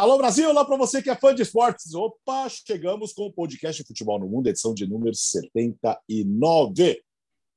[0.00, 1.92] Alô Brasil, olá para você que é fã de esportes.
[1.92, 7.04] Opa, chegamos com o podcast Futebol no Mundo, edição de número 79.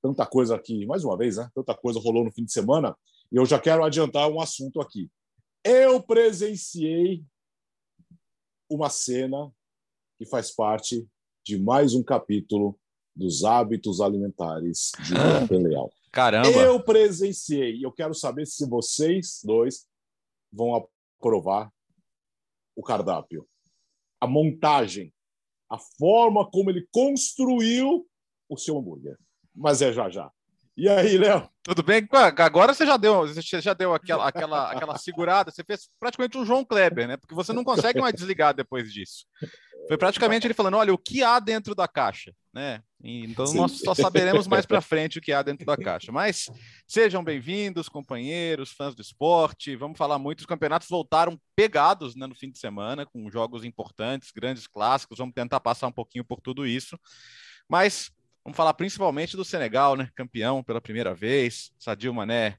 [0.02, 1.50] Tanta coisa aqui, mais uma vez, né?
[1.56, 2.98] Tanta coisa rolou no fim de semana.
[3.32, 5.10] E eu já quero adiantar um assunto aqui.
[5.64, 7.24] Eu presenciei
[8.70, 9.50] uma cena
[10.18, 11.08] que faz parte
[11.46, 12.78] de mais um capítulo
[13.16, 15.90] dos hábitos alimentares de Jonathan Leal.
[16.12, 16.50] Caramba!
[16.50, 17.86] Eu presenciei.
[17.86, 19.88] Eu quero saber se vocês dois
[20.52, 21.72] vão aprovar
[22.76, 23.48] o cardápio,
[24.20, 25.14] a montagem,
[25.70, 28.08] a forma como ele construiu
[28.50, 29.18] o seu hambúrguer.
[29.54, 30.32] Mas é já já.
[30.76, 31.48] E aí, Léo?
[31.62, 32.08] Tudo bem?
[32.40, 35.52] Agora você já deu, você já deu aquela, aquela, aquela segurada.
[35.52, 37.16] Você fez praticamente um João Kleber, né?
[37.16, 39.26] Porque você não consegue mais desligar depois disso.
[39.88, 42.82] Foi praticamente ele falando: olha, o que há dentro da caixa, né?
[43.04, 43.58] Então Sim.
[43.58, 46.12] nós só saberemos mais para frente o que há dentro da caixa.
[46.12, 46.50] Mas
[46.88, 49.76] sejam bem-vindos, companheiros, fãs do esporte.
[49.76, 50.40] Vamos falar muito.
[50.40, 55.20] Os campeonatos voltaram pegados né, no fim de semana, com jogos importantes, grandes clássicos.
[55.20, 56.98] Vamos tentar passar um pouquinho por tudo isso.
[57.70, 58.10] Mas
[58.44, 60.10] Vamos falar principalmente do Senegal, né?
[60.16, 61.72] Campeão pela primeira vez.
[61.80, 62.58] Sadio Mané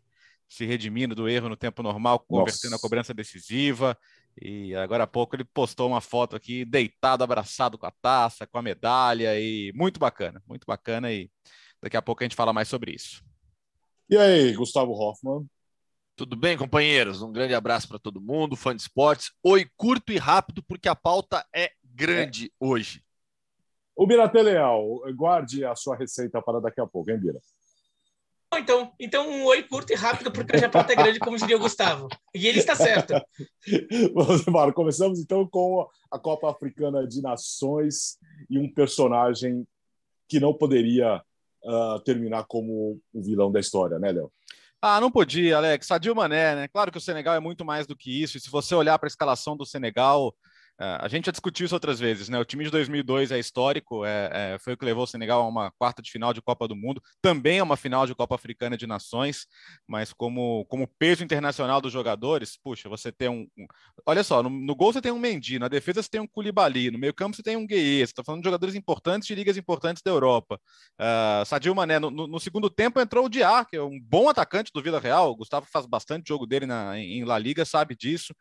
[0.48, 2.76] se redimindo do erro no tempo normal, convertendo Nossa.
[2.76, 3.96] a cobrança decisiva.
[4.40, 8.58] E agora há pouco ele postou uma foto aqui, deitado, abraçado com a taça, com
[8.58, 11.12] a medalha, e muito bacana, muito bacana.
[11.12, 11.30] E
[11.82, 13.22] daqui a pouco a gente fala mais sobre isso.
[14.08, 15.46] E aí, Gustavo Hoffman?
[16.16, 17.22] Tudo bem, companheiros?
[17.22, 19.32] Um grande abraço para todo mundo, fã de esportes.
[19.42, 22.50] Oi, curto e rápido, porque a pauta é grande é.
[22.60, 23.02] hoje.
[23.96, 27.40] O Bira Leal, guarde a sua receita para daqui a pouco, hein, Bira?
[28.58, 31.60] Então, então um oi curto e rápido, porque a pauta é grande, como diria o
[31.60, 32.08] Gustavo.
[32.34, 33.14] E ele está certo.
[34.14, 34.72] Vamos embora.
[34.72, 38.18] Começamos então com a Copa Africana de Nações
[38.48, 39.66] e um personagem
[40.28, 41.20] que não poderia
[41.64, 44.30] uh, terminar como o vilão da história, né, Léo?
[44.80, 45.86] Ah, não podia, Alex.
[45.86, 46.68] Sadio Mané, né?
[46.68, 48.36] Claro que o Senegal é muito mais do que isso.
[48.36, 50.34] E se você olhar para a escalação do Senegal,
[50.78, 52.38] a gente já discutiu isso outras vezes, né?
[52.38, 55.48] O time de 2002 é histórico, é, é, foi o que levou o Senegal a
[55.48, 58.76] uma quarta de final de Copa do Mundo, também é uma final de Copa Africana
[58.76, 59.46] de Nações,
[59.86, 63.46] mas como, como peso internacional dos jogadores, puxa, você tem um.
[63.56, 63.66] um
[64.04, 66.90] olha só, no, no, gol você tem um Mendy, na defesa você tem um Koulibaly,
[66.90, 70.02] no meio-campo você tem um Gueye, você está falando de jogadores importantes de ligas importantes
[70.04, 70.60] da Europa.
[71.00, 74.72] Uh, Sadio Mané, no, no, segundo tempo entrou o Diá, que é um bom atacante
[74.74, 78.34] do Vila Real, o Gustavo faz bastante jogo dele na, em La Liga, sabe disso,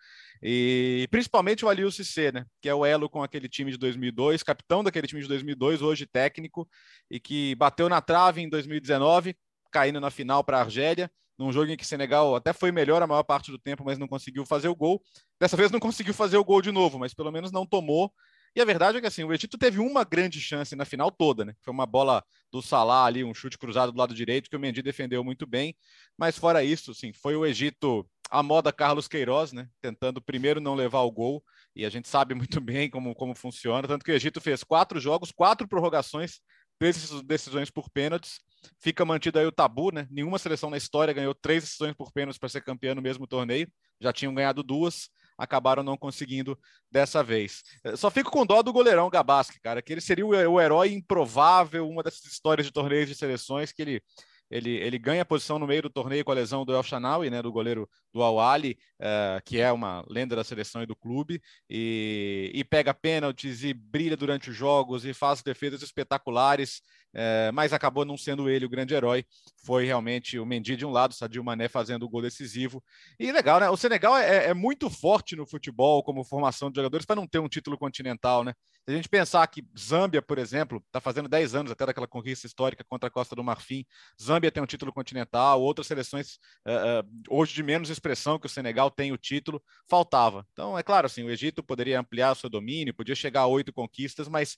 [0.44, 2.46] e principalmente o Aliou Cissé né?
[2.62, 6.06] Que é o elo com aquele time de 2002, capitão daquele time de 2002, hoje
[6.06, 6.68] técnico,
[7.10, 9.36] e que bateu na trave em 2019,
[9.72, 13.08] caindo na final para a Argélia, num jogo em que Senegal até foi melhor a
[13.08, 15.02] maior parte do tempo, mas não conseguiu fazer o gol.
[15.40, 18.14] Dessa vez não conseguiu fazer o gol de novo, mas pelo menos não tomou.
[18.56, 21.44] E a verdade é que assim, o Egito teve uma grande chance na final toda,
[21.44, 21.56] né?
[21.62, 24.84] Foi uma bola do Salah ali, um chute cruzado do lado direito que o Mendy
[24.84, 25.76] defendeu muito bem,
[26.16, 29.68] mas fora isso, sim, foi o Egito a moda Carlos Queiroz, né?
[29.82, 31.44] Tentando primeiro não levar o gol
[31.76, 33.88] e a gente sabe muito bem como, como funciona.
[33.88, 36.40] Tanto que o Egito fez quatro jogos, quatro prorrogações,
[36.80, 38.40] três decisões por pênaltis.
[38.80, 40.08] Fica mantido aí o tabu, né?
[40.10, 43.70] Nenhuma seleção na história ganhou três decisões por pênaltis para ser campeã no mesmo torneio.
[44.00, 46.58] Já tinham ganhado duas, acabaram não conseguindo
[46.92, 47.62] dessa vez.
[47.96, 52.04] Só fico com dó do goleirão Gabasque, cara, que ele seria o herói improvável, uma
[52.04, 54.02] dessas histórias de torneios de seleções que ele
[54.50, 57.42] ele, ele ganha posição no meio do torneio com a lesão do El Shanawi, né,
[57.42, 62.52] do goleiro do Al-Ali, uh, que é uma lenda da seleção e do clube, e,
[62.54, 66.82] e pega pênaltis e brilha durante os jogos e faz defesas espetaculares,
[67.14, 69.26] uh, mas acabou não sendo ele o grande herói,
[69.66, 72.84] foi realmente o Mendy de um lado, Sadio Mané fazendo o gol decisivo.
[73.20, 73.70] E legal, né?
[73.70, 77.40] O Senegal é, é muito forte no futebol como formação de jogadores para não ter
[77.40, 78.54] um título continental, né?
[78.86, 82.46] Se a gente pensar que Zâmbia, por exemplo, está fazendo 10 anos até daquela conquista
[82.46, 83.86] histórica contra a Costa do Marfim,
[84.22, 86.36] Zâmbia tem um título continental, outras seleções
[86.68, 90.46] uh, hoje de menos expressão que o Senegal tem o título, faltava.
[90.52, 93.72] Então, é claro, assim, o Egito poderia ampliar o seu domínio, podia chegar a oito
[93.72, 94.58] conquistas, mas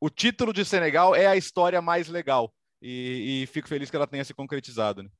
[0.00, 4.06] o título de Senegal é a história mais legal e, e fico feliz que ela
[4.06, 5.02] tenha se concretizado.
[5.02, 5.10] Né?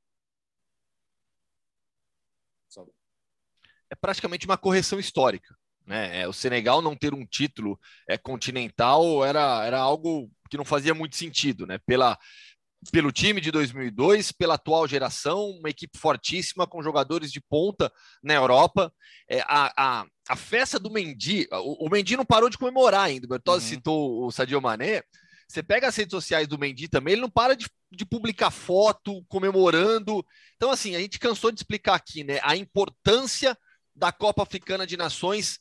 [3.90, 5.54] É praticamente uma correção histórica.
[5.86, 6.20] Né?
[6.20, 7.78] É, o Senegal não ter um título
[8.08, 11.78] é, continental era, era algo que não fazia muito sentido, né?
[11.78, 12.18] Pela,
[12.92, 18.34] pelo time de 2002, pela atual geração, uma equipe fortíssima com jogadores de ponta na
[18.34, 18.92] Europa.
[19.28, 23.26] É, a, a, a festa do Mendy, o, o Mendy não parou de comemorar ainda.
[23.26, 23.70] O Bertozzi uhum.
[23.70, 25.02] citou o Sadio Mané.
[25.50, 29.24] Você pega as redes sociais do Mendy também, ele não para de, de, publicar foto
[29.24, 30.24] comemorando.
[30.54, 32.38] Então, assim, a gente cansou de explicar aqui, né?
[32.44, 33.58] A importância
[33.92, 35.58] da Copa Africana de Nações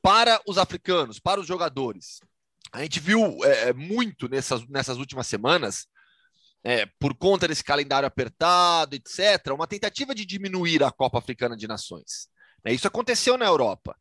[0.00, 2.20] para os africanos, para os jogadores.
[2.72, 5.88] A gente viu é, é, muito nessas, nessas últimas semanas,
[6.62, 11.66] é, por conta desse calendário apertado, etc., uma tentativa de diminuir a Copa Africana de
[11.66, 12.28] Nações.
[12.64, 12.72] Né?
[12.72, 13.96] Isso aconteceu na Europa.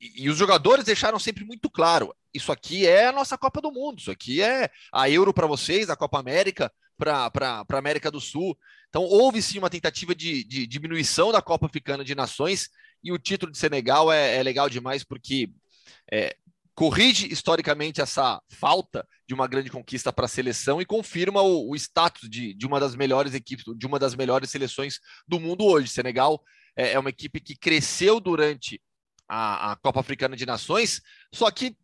[0.00, 3.98] E, os jogadores deixaram sempre muito claro: isso aqui é a nossa Copa do Mundo,
[3.98, 7.30] isso aqui é a Euro para vocês, a Copa América para
[7.68, 8.56] a América do Sul.
[8.88, 12.68] Então, houve sim uma tentativa de, de, diminuição da Copa Africana de Nações,
[13.02, 15.50] e o título de Senegal é, é legal demais porque
[16.12, 16.36] é,
[16.74, 21.76] corrige historicamente essa falta de uma grande conquista para a seleção e confirma o, o
[21.76, 25.88] status de, de, uma das melhores equipes, de uma das melhores seleções do mundo hoje.
[25.88, 26.42] Senegal
[26.76, 28.80] é, é uma equipe que cresceu durante
[29.30, 31.00] a, a Copa Africana de Nações,
[31.32, 31.76] só que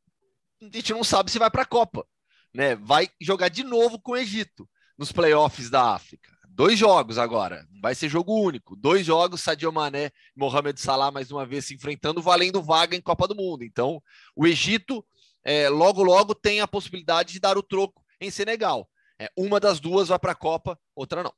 [0.60, 2.04] a gente não sabe se vai para a Copa.
[2.52, 2.74] Né?
[2.74, 6.34] Vai jogar de novo com o Egito nos playoffs da África.
[6.48, 8.74] Dois jogos agora, vai ser jogo único.
[8.74, 13.00] Dois jogos, Sadio Mané e Mohamed Salah mais uma vez se enfrentando, valendo vaga em
[13.00, 13.62] Copa do Mundo.
[13.62, 14.02] Então,
[14.34, 15.06] o Egito
[15.44, 18.88] é, logo, logo tem a possibilidade de dar o troco em Senegal.
[19.20, 21.32] É, uma das duas vai para a Copa, outra não.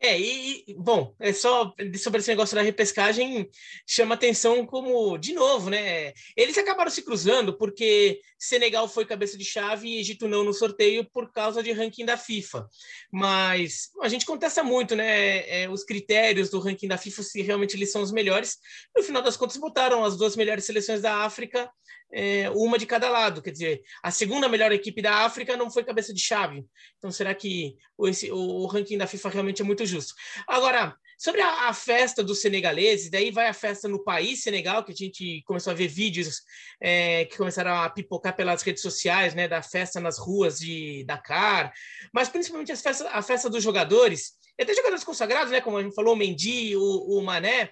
[0.00, 3.50] É, e, bom, é só sobre esse negócio da repescagem,
[3.84, 6.12] chama atenção como, de novo, né?
[6.36, 11.04] Eles acabaram se cruzando porque Senegal foi cabeça de chave e Egito não no sorteio
[11.10, 12.68] por causa de ranking da FIFA.
[13.12, 15.62] Mas a gente contesta muito, né?
[15.62, 18.56] É, os critérios do ranking da FIFA, se realmente eles são os melhores.
[18.96, 21.68] No final das contas, botaram as duas melhores seleções da África
[22.12, 23.42] é, uma de cada lado.
[23.42, 26.64] Quer dizer, a segunda melhor equipe da África não foi cabeça de chave.
[26.98, 30.14] Então, será que esse, o, o ranking da FIFA realmente é muito justo?
[30.46, 34.92] Agora, sobre a, a, festa dos senegaleses, daí vai a festa no país Senegal, que
[34.92, 36.42] a gente começou a ver vídeos
[36.80, 41.72] é, que começaram a pipocar pelas redes sociais, né, da festa nas ruas de Dakar,
[42.12, 45.82] mas principalmente as festas, a festa dos jogadores, e até jogadores consagrados, né, como a
[45.82, 47.70] gente falou, o Mendy, o, o Mané,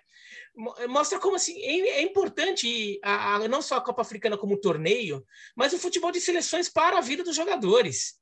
[0.88, 5.24] mostra como assim é, é importante a, a, não só a Copa Africana como torneio,
[5.54, 8.14] mas o futebol de seleções para a vida dos jogadores.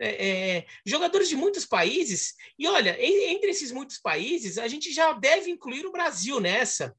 [0.00, 5.12] É, é, jogadores de muitos países, e olha, entre esses muitos países, a gente já
[5.12, 6.94] deve incluir o Brasil nessa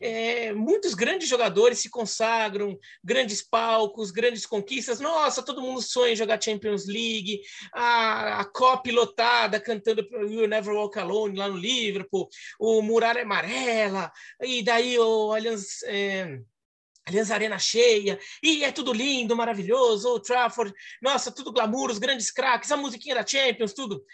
[0.00, 5.00] é, muitos grandes jogadores se consagram, grandes palcos, grandes conquistas.
[5.00, 7.40] Nossa, todo mundo sonha em jogar Champions League,
[7.72, 12.28] a, a COP lotada cantando You Never Walk Alone lá no Liverpool,
[12.58, 14.10] o Muralha Amarela,
[14.42, 15.82] e daí o Allianz.
[15.84, 16.40] É,
[17.32, 22.72] Arena cheia, e é tudo lindo, maravilhoso, o Trafford, nossa, tudo glamour, os grandes craques,
[22.72, 24.04] a musiquinha da Champions, tudo.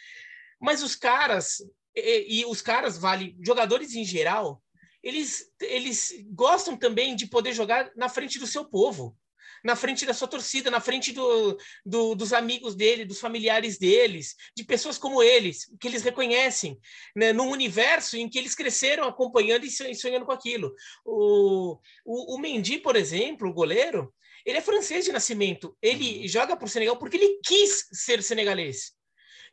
[0.60, 1.56] Mas os caras,
[1.96, 4.62] e, e os caras, vale, jogadores em geral,
[5.02, 9.16] eles, eles gostam também de poder jogar na frente do seu povo,
[9.64, 14.34] na frente da sua torcida, na frente do, do, dos amigos dele, dos familiares deles,
[14.56, 16.78] de pessoas como eles, que eles reconhecem,
[17.14, 20.74] né, num universo em que eles cresceram acompanhando e sonhando com aquilo.
[21.04, 24.12] O, o, o Mendy, por exemplo, o goleiro,
[24.44, 25.76] ele é francês de nascimento.
[25.80, 26.28] Ele uhum.
[26.28, 28.92] joga por Senegal porque ele quis ser senegalês.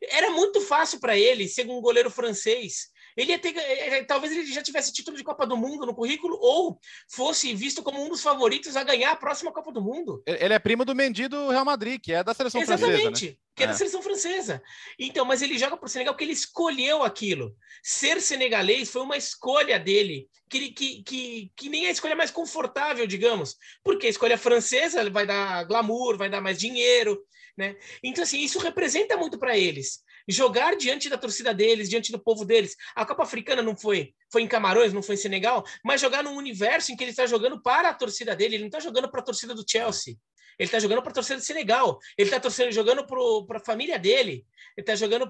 [0.02, 4.32] Era muito fácil para ele ser um goleiro francês ele ia ter, é, é, talvez
[4.32, 6.78] ele já tivesse título de Copa do Mundo no currículo ou
[7.08, 10.22] fosse visto como um dos favoritos a ganhar a próxima Copa do Mundo.
[10.26, 13.08] Ele é primo do Mendy do Real Madrid, que é da seleção Exatamente, francesa.
[13.08, 13.36] Exatamente, né?
[13.56, 14.62] que é, é da seleção francesa.
[14.98, 17.54] Então, mas ele joga para o Senegal porque ele escolheu aquilo.
[17.82, 22.30] Ser senegalês foi uma escolha dele, que, que, que, que nem é a escolha mais
[22.30, 23.56] confortável, digamos.
[23.82, 27.20] Porque a escolha francesa vai dar glamour, vai dar mais dinheiro.
[27.56, 27.76] Né?
[28.02, 32.44] Então, assim, isso representa muito para eles jogar diante da torcida deles, diante do povo
[32.44, 32.76] deles.
[32.94, 36.36] A Copa Africana não foi, foi em Camarões, não foi em Senegal, mas jogar num
[36.36, 39.20] universo em que ele está jogando para a torcida dele, ele não está jogando para
[39.20, 40.16] a torcida do Chelsea.
[40.58, 41.98] Ele está jogando para a torcida do Senegal.
[42.16, 43.06] Ele está jogando
[43.46, 44.44] para a família dele.
[44.76, 45.28] Ele está jogando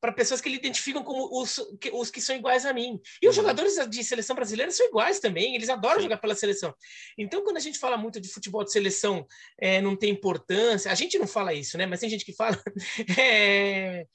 [0.00, 3.00] para pessoas que ele identificam como os que, os que são iguais a mim.
[3.22, 3.42] E os uhum.
[3.42, 5.54] jogadores de seleção brasileira são iguais também.
[5.54, 6.74] Eles adoram jogar pela seleção.
[7.16, 9.26] Então, quando a gente fala muito de futebol de seleção,
[9.58, 10.90] é, não tem importância.
[10.90, 11.86] A gente não fala isso, né?
[11.86, 12.60] Mas tem gente que fala.
[13.18, 14.06] é,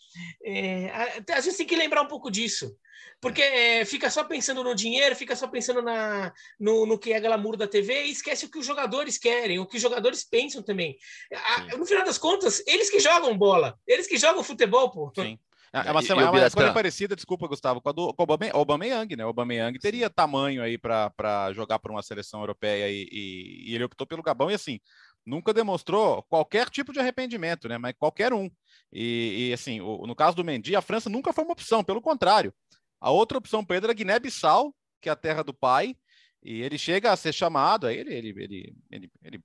[0.44, 2.76] é, a, a gente tem que lembrar um pouco disso
[3.20, 7.20] porque é, fica só pensando no dinheiro, fica só pensando na, no, no que é
[7.20, 10.63] glamour da TV e esquece o que os jogadores querem, o que os jogadores pensam
[10.63, 10.98] também.
[11.34, 15.12] A, no final das contas, eles que jogam bola, eles que jogam futebol, pô.
[15.15, 15.38] Sim.
[15.74, 19.15] É, é uma, é uma escolha parecida, desculpa, Gustavo, com a do com o Aubameyang,
[19.15, 19.24] né?
[19.24, 23.86] O Aubameyang teria tamanho aí para jogar por uma seleção europeia e, e, e, ele
[23.86, 24.81] optou pelo Gabão e assim,
[25.25, 27.77] nunca demonstrou qualquer tipo de arrependimento, né?
[27.77, 28.51] Mas qualquer um.
[28.91, 32.01] E, e assim, o, no caso do Mendy, a França nunca foi uma opção, pelo
[32.01, 32.53] contrário.
[33.01, 35.96] A outra opção para ele era Guiné-Bissau, que é a terra do pai,
[36.43, 39.43] e ele chega a ser chamado, aí ele, ele, ele, ele, ele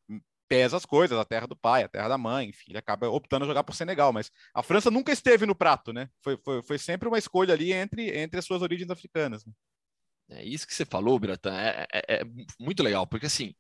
[0.49, 3.45] pesa as coisas, a terra do pai, a terra da mãe, enfim, ele acaba optando
[3.45, 6.09] a jogar por Senegal, mas a França nunca esteve no prato, né?
[6.23, 9.45] Foi, foi, foi sempre uma escolha ali entre, entre as suas origens africanas.
[9.45, 9.53] Né?
[10.31, 12.25] É isso que você falou, Biratan, é, é, é,
[12.61, 13.55] muito legal, porque assim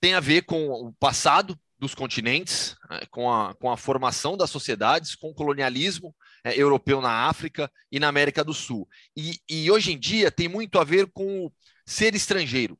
[0.00, 4.50] tem a ver com o passado dos continentes, né, com a, com a formação das
[4.50, 8.88] sociedades, com o colonialismo é, europeu na África e na América do Sul.
[9.16, 11.50] E, e, hoje em dia tem muito a ver com
[11.84, 12.78] ser estrangeiro.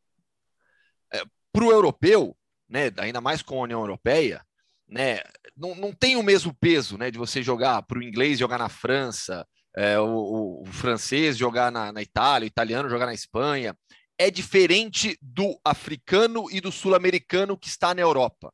[1.13, 2.37] é, para o europeu,
[2.69, 4.41] né, ainda mais com a União Europeia,
[4.89, 5.19] né,
[5.57, 8.69] não, não tem o mesmo peso né, de você jogar para o inglês jogar na
[8.69, 9.45] França,
[9.77, 13.77] é, o, o, francês jogar na, na Itália, o italiano jogar na Espanha.
[14.17, 18.53] É diferente do africano e do sul-americano que está na Europa.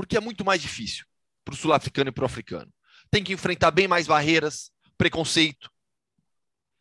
[0.00, 1.04] Porque é muito mais difícil
[1.44, 2.72] para o sul-africano e para o africano.
[3.10, 5.70] Tem que enfrentar bem mais barreiras, preconceito,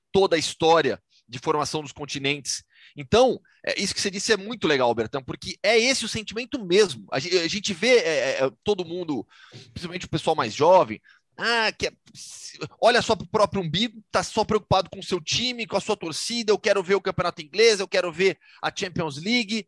[0.10, 2.64] toda a história de formação dos continentes.
[2.96, 6.66] Então, é, isso que você disse é muito legal, Bertão, porque é esse o sentimento
[6.66, 7.06] mesmo.
[7.12, 9.28] A gente, a gente vê é, é, é todo mundo,
[9.74, 11.02] principalmente o pessoal mais jovem,
[11.36, 11.92] ah, que é,
[12.82, 15.82] olha só para o próprio umbigo, está só preocupado com o seu time, com a
[15.82, 16.54] sua torcida.
[16.54, 19.68] Eu quero ver o campeonato inglês, eu quero ver a Champions League.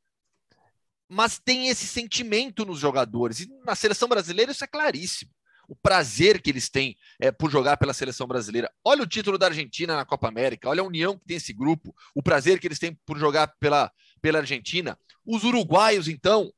[1.12, 3.42] Mas tem esse sentimento nos jogadores.
[3.42, 5.32] E na seleção brasileira isso é claríssimo.
[5.68, 8.72] O prazer que eles têm é, por jogar pela seleção brasileira.
[8.84, 11.96] Olha o título da Argentina na Copa América, olha a união que tem esse grupo,
[12.14, 13.92] o prazer que eles têm por jogar pela,
[14.22, 14.98] pela Argentina.
[15.26, 16.52] Os uruguaios, então,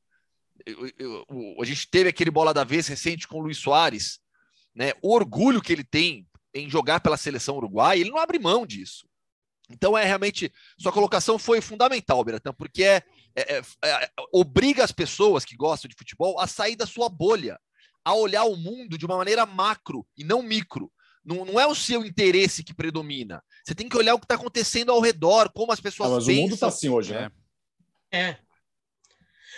[0.66, 4.20] eu, eu, eu, a gente teve aquele bola da vez recente com o Luiz Soares
[4.74, 8.66] né, o orgulho que ele tem em jogar pela seleção uruguaia, ele não abre mão
[8.66, 9.06] disso.
[9.70, 13.02] Então é realmente sua colocação foi fundamental, Beratan, porque é,
[13.36, 17.58] é, é, é, obriga as pessoas que gostam de futebol a sair da sua bolha,
[18.04, 20.90] a olhar o mundo de uma maneira macro e não micro.
[21.24, 23.42] Não, não é o seu interesse que predomina.
[23.64, 26.26] Você tem que olhar o que está acontecendo ao redor, como as pessoas ah, mas
[26.26, 26.34] pensam.
[26.34, 27.30] Mas o mundo está assim hoje, né?
[28.12, 28.36] É.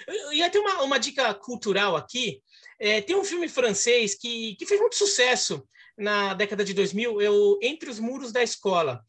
[0.06, 2.40] Eu ia ter uma, uma dica cultural aqui.
[2.78, 5.66] É, tem um filme francês que, que fez muito sucesso
[5.98, 9.02] na década de 2000, eu, Entre os Muros da Escola.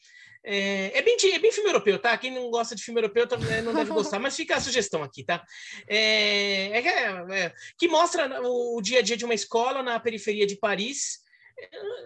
[0.50, 2.18] É, é, bem, é bem filme europeu, tá?
[2.18, 5.22] Quem não gosta de filme europeu é, não deve gostar, mas fica a sugestão aqui,
[5.22, 5.44] tá?
[5.86, 6.88] É, é,
[7.32, 11.20] é, que mostra o, o dia a dia de uma escola na periferia de Paris,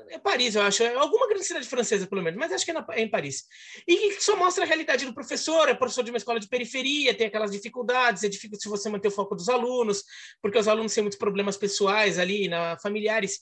[0.10, 0.84] é Paris, eu acho.
[0.84, 3.46] É alguma grande cidade francesa, pelo menos, mas acho que é, na, é, em Paris.
[3.88, 7.27] E só mostra a realidade do professor, é professor de uma escola de periferia, tem
[7.27, 10.03] aquelas dificuldades, é difícil você manter o foco dos alunos,
[10.41, 13.41] porque os alunos têm muitos problemas pessoais ali, na, familiares.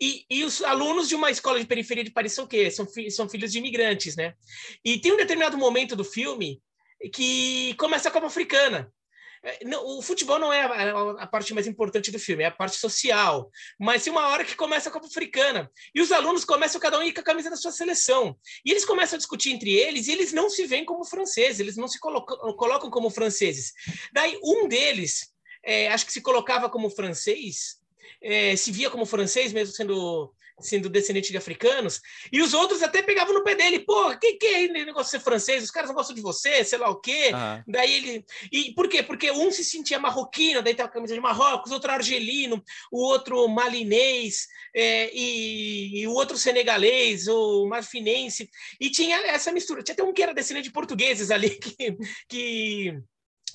[0.00, 2.70] E, e os alunos de uma escola de periferia de Paris são o quê?
[2.70, 4.34] São, fi, são filhos de imigrantes, né?
[4.84, 6.62] E tem um determinado momento do filme
[7.12, 8.92] que começa a Copa Africana.
[9.42, 12.50] É, não, o futebol não é a, a, parte mais importante do filme, é a
[12.50, 13.50] parte social.
[13.78, 15.70] Mas tem uma hora que começa a Copa Africana.
[15.94, 18.36] E os alunos começam cada um ir com a camisa da sua seleção.
[18.64, 21.76] E eles começam a discutir entre eles e eles não se veem como franceses, eles
[21.76, 23.72] não se colocam, colocam como franceses.
[24.12, 25.32] Daí um deles,
[25.64, 27.80] é, acho que se colocava como francês,
[28.22, 32.00] é, se via como francês, mesmo sendo sendo descendente de africanos,
[32.32, 35.20] e os outros até pegavam no pé dele, pô, que que é negócio de ser
[35.20, 35.64] francês?
[35.64, 37.30] Os caras não gostam de você, sei lá o quê.
[37.32, 37.62] Uhum.
[37.66, 38.24] Daí ele.
[38.52, 39.02] E por quê?
[39.02, 43.46] Porque um se sentia marroquino, daí tem a camisa de Marrocos, outro argelino, o outro
[43.48, 48.48] malinês, é, e, e, o outro senegalês, o marfinense.
[48.80, 49.82] E tinha essa mistura.
[49.82, 51.96] Tinha até um que era descendente de portugueses ali que.
[52.28, 53.00] que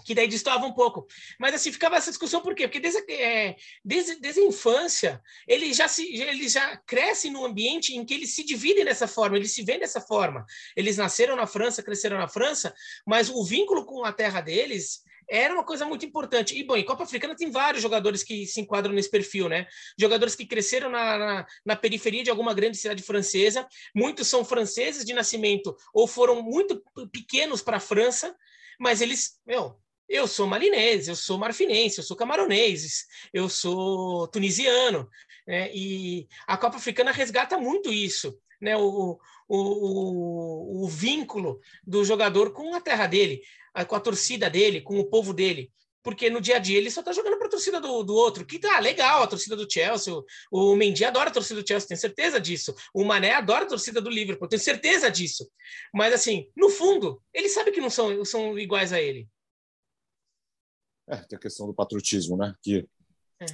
[0.06, 1.08] que daí destoava um pouco.
[1.40, 2.68] Mas assim, ficava essa discussão por quê?
[2.68, 7.96] Porque desde, é, desde, desde a infância, ele já, se, ele já cresce num ambiente
[7.96, 10.46] em que eles se dividem dessa forma, eles se veem dessa forma.
[10.76, 12.74] Eles nasceram na França, cresceram na França,
[13.06, 16.58] mas o vínculo com a terra deles era uma coisa muito importante.
[16.58, 19.68] E, bom, em Copa Africana tem vários jogadores que se enquadram nesse perfil, né?
[19.98, 25.04] Jogadores que cresceram na, na, na periferia de alguma grande cidade francesa, muitos são franceses
[25.04, 26.82] de nascimento ou foram muito
[27.12, 28.36] pequenos para a França,
[28.80, 35.10] mas eles, meu, eu sou malinês, eu sou marfinense, eu sou camaronês, eu sou tunisiano.
[35.48, 35.72] Né?
[35.74, 38.78] E a Copa Africana resgata muito isso, né?
[38.78, 43.42] o, o, o, o vínculo do jogador com a terra dele,
[43.88, 45.72] com a torcida dele, com o povo dele
[46.06, 48.46] porque no dia a dia ele só tá jogando para a torcida do, do outro,
[48.46, 51.88] que tá legal, a torcida do Chelsea, o, o Mendy adora a torcida do Chelsea,
[51.88, 52.76] tenho certeza disso.
[52.94, 55.50] O Mané adora a torcida do Liverpool, tenho certeza disso.
[55.92, 59.28] Mas assim, no fundo, ele sabe que não são, são iguais a ele.
[61.08, 62.54] É, tem a questão do patriotismo, né?
[62.62, 62.88] Que
[63.42, 63.46] é.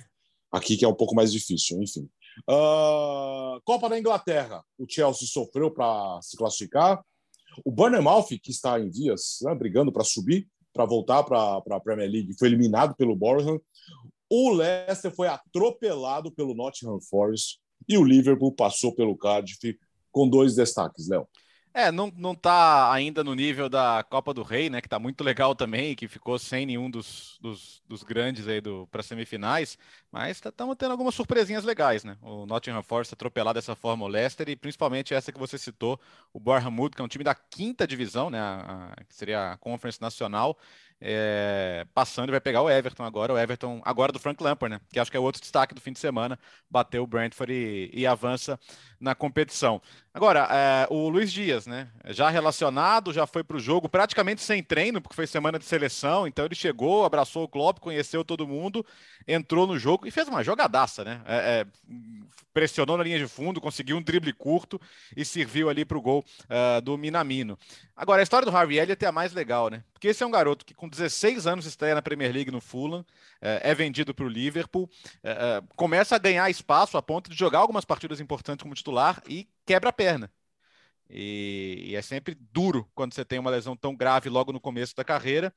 [0.52, 2.10] aqui que é um pouco mais difícil, enfim.
[2.50, 7.04] Uh, Copa da Inglaterra, o Chelsea sofreu para se classificar.
[7.66, 12.10] O Bournemouth, que está em vias, né, brigando para subir, para voltar para a Premier
[12.10, 13.60] League, foi eliminado pelo Boreham.
[14.30, 19.78] O Leicester foi atropelado pelo Nottingham Forest e o Liverpool passou pelo Cardiff
[20.12, 21.28] com dois destaques, Léo.
[21.74, 24.82] É, não, não tá ainda no nível da Copa do Rei, né?
[24.82, 28.86] Que tá muito legal também, que ficou sem nenhum dos, dos, dos grandes aí do,
[28.88, 29.78] para semifinais,
[30.12, 32.18] mas estamos tá, tendo algumas surpresinhas legais, né?
[32.22, 35.98] O Nottingham Forest atropelado dessa forma o Leicester e principalmente essa que você citou,
[36.34, 38.40] o Bournemouth, que é um time da quinta divisão, né?
[38.40, 40.58] A, a, que seria a Conference Nacional,
[41.00, 44.82] é, passando e vai pegar o Everton agora, o Everton agora do Frank Lampard, né?
[44.92, 46.38] Que acho que é outro destaque do fim de semana,
[46.70, 48.60] bateu o Brentford e, e avança
[49.02, 49.82] na competição.
[50.14, 51.88] Agora, é, o Luiz Dias, né?
[52.10, 56.28] Já relacionado, já foi para o jogo praticamente sem treino, porque foi semana de seleção.
[56.28, 58.86] Então ele chegou, abraçou o Klopp, conheceu todo mundo,
[59.28, 61.22] entrou no jogo e fez uma jogadaça, né?
[61.26, 61.66] É, é,
[62.54, 64.80] pressionou na linha de fundo, conseguiu um drible curto
[65.16, 67.58] e serviu ali para o gol uh, do Minamino.
[67.96, 69.84] Agora, a história do Harvey Elliott é a mais legal, né?
[69.94, 73.06] Porque esse é um garoto que com 16 anos estreia na Premier League no Fulham,
[73.42, 74.90] é, é vendido para o Liverpool,
[75.24, 78.91] é, é, começa a ganhar espaço a ponto de jogar algumas partidas importantes como titular
[79.28, 80.32] e quebra a perna.
[81.10, 84.96] E, e, é sempre duro quando você tem uma lesão tão grave logo no começo
[84.96, 85.54] da carreira.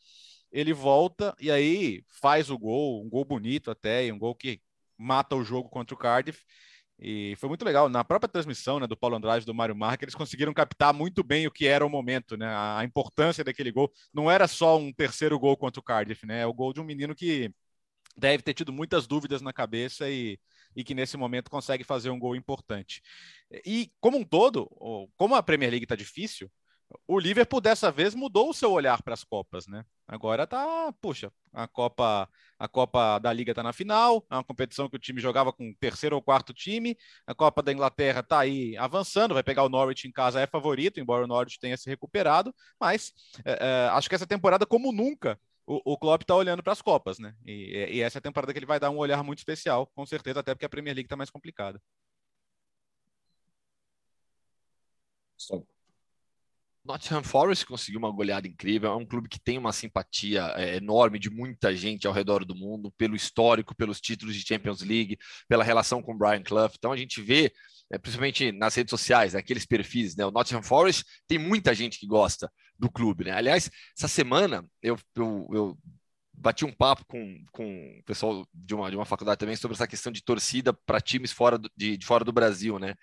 [0.51, 4.61] Ele volta e aí faz o gol, um gol bonito até, um gol que
[4.99, 6.45] mata o jogo contra o Cardiff.
[6.99, 7.89] E foi muito legal.
[7.89, 11.47] Na própria transmissão né, do Paulo Andrade, do Mário Marques, eles conseguiram captar muito bem
[11.47, 12.47] o que era o momento, né?
[12.47, 13.93] A, importância daquele gol.
[14.13, 16.43] Não era só um terceiro gol contra o Cardiff, né?
[16.43, 17.53] É o gol de um menino que
[18.17, 20.39] deve ter tido muitas dúvidas na cabeça e,
[20.75, 23.03] e que nesse momento consegue fazer um gol importante.
[23.65, 24.69] E como um todo,
[25.17, 26.51] como a Premier League está difícil,
[27.07, 29.85] o Liverpool dessa vez mudou o seu olhar para as Copas, né?
[30.07, 32.29] Agora tá, puxa, a Copa,
[32.59, 35.75] a Copa da Liga tá na final, é uma competição que o time jogava com
[35.81, 36.97] terceiro ou quarto time.
[37.27, 41.01] A Copa da Inglaterra tá aí avançando, vai pegar o Norwich em casa, é favorito,
[41.01, 43.13] embora o Norwich tenha se recuperado, mas
[43.45, 46.83] é, é, acho que essa temporada, como nunca, o, o Klopp tá olhando para as
[46.83, 47.35] Copas, né?
[47.45, 50.05] E, e, essa é a temporada que ele vai dar um olhar muito especial, com
[50.07, 51.81] certeza, até porque a Premier League tá mais complicada.
[55.39, 55.67] Stop.
[56.85, 58.91] Nottingham Forest conseguiu uma goleada incrível.
[58.91, 62.55] É um clube que tem uma simpatia é, enorme de muita gente ao redor do
[62.55, 65.19] mundo, pelo histórico, pelos títulos de Champions League,
[65.49, 66.73] pela relação com o Brian Clough.
[66.77, 67.51] Então a gente vê,
[67.95, 70.27] é, principalmente nas redes sociais, né, aqueles perfis, né?
[70.27, 73.31] O Nottingham Forest tem muita gente que gosta do clube, né?
[73.33, 75.79] Aliás, essa semana eu, eu, eu
[76.33, 79.87] bati um papo com, com o pessoal de uma, de uma faculdade também sobre essa
[79.87, 82.95] questão de torcida para times fora do, de, de fora do Brasil, né?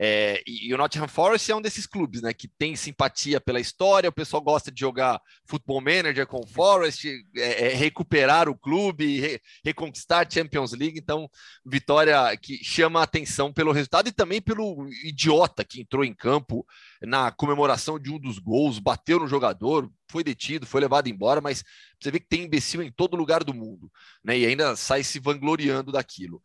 [0.00, 3.58] É, e, e, o Nottingham Forest é um desses clubes, né, que tem simpatia pela
[3.58, 8.56] história, o pessoal gosta de jogar futebol manager com o Forest, é, é, recuperar o
[8.56, 11.28] clube, re, reconquistar a Champions League, então
[11.66, 16.64] vitória que chama a atenção pelo resultado e também pelo idiota que entrou em campo
[17.02, 21.64] na comemoração de um dos gols, bateu no jogador, foi detido, foi levado embora, mas
[22.00, 23.90] você vê que tem imbecil em todo lugar do mundo,
[24.22, 26.40] né, e ainda sai se vangloriando daquilo.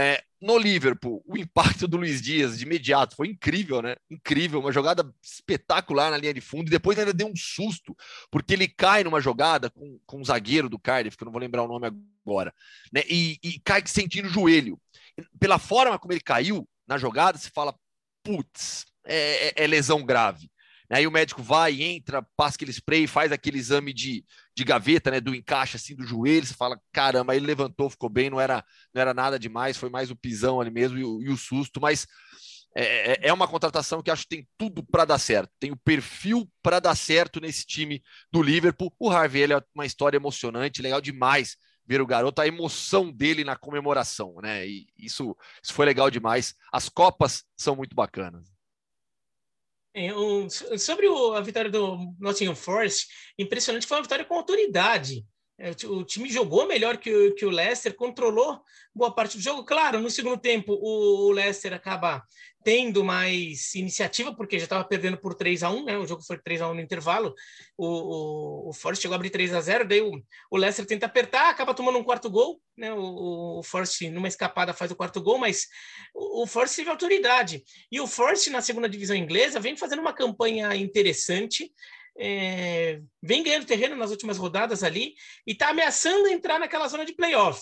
[0.00, 3.96] É, no Liverpool, o impacto do Luiz Dias de imediato foi incrível, né?
[4.08, 7.96] Incrível, uma jogada espetacular na linha de fundo e depois ainda deu um susto,
[8.30, 11.40] porque ele cai numa jogada com, com um zagueiro do Cardiff, que eu não vou
[11.40, 11.88] lembrar o nome
[12.24, 12.54] agora,
[12.92, 13.02] né?
[13.10, 14.80] E, e cai sentindo o joelho.
[15.40, 17.74] Pela forma como ele caiu na jogada, se fala,
[18.22, 20.48] putz, é, é, é lesão grave.
[20.90, 24.24] Aí o médico vai, entra, passa aquele spray, faz aquele exame de,
[24.56, 28.30] de gaveta, né, do encaixe assim do joelho, você fala, caramba, ele levantou, ficou bem,
[28.30, 31.28] não era, não era nada demais, foi mais o pisão ali mesmo e o, e
[31.28, 32.06] o susto, mas
[32.74, 35.76] é, é, é uma contratação que acho que tem tudo para dar certo, tem o
[35.76, 38.94] perfil para dar certo nesse time do Liverpool.
[38.98, 43.42] O Harvey ele é uma história emocionante, legal demais ver o garoto, a emoção dele
[43.42, 44.66] na comemoração, né?
[44.68, 46.54] E isso, isso foi legal demais.
[46.70, 48.57] As Copas são muito bacanas.
[49.98, 55.26] É, sobre a vitória do Nottingham Forest, impressionante foi uma vitória com autoridade.
[55.60, 58.62] É, o time jogou melhor que o, que o Leicester, controlou
[58.94, 59.64] boa parte do jogo.
[59.64, 62.22] Claro, no segundo tempo, o, o Leicester acaba
[62.62, 65.98] tendo mais iniciativa, porque já estava perdendo por 3 a 1 né?
[65.98, 67.34] O jogo foi 3 a 1 no intervalo.
[67.76, 71.06] O, o, o Forest chegou a abrir 3 a 0 daí o, o Leicester tenta
[71.06, 72.92] apertar, acaba tomando um quarto gol, né?
[72.92, 75.66] O, o Forest, numa escapada, faz o quarto gol, mas
[76.14, 77.64] o, o Forest teve autoridade.
[77.90, 81.72] E o Forest, na segunda divisão inglesa, vem fazendo uma campanha interessante.
[82.20, 85.14] É, vem ganhando terreno nas últimas rodadas ali
[85.46, 87.60] e está ameaçando entrar naquela zona de playoff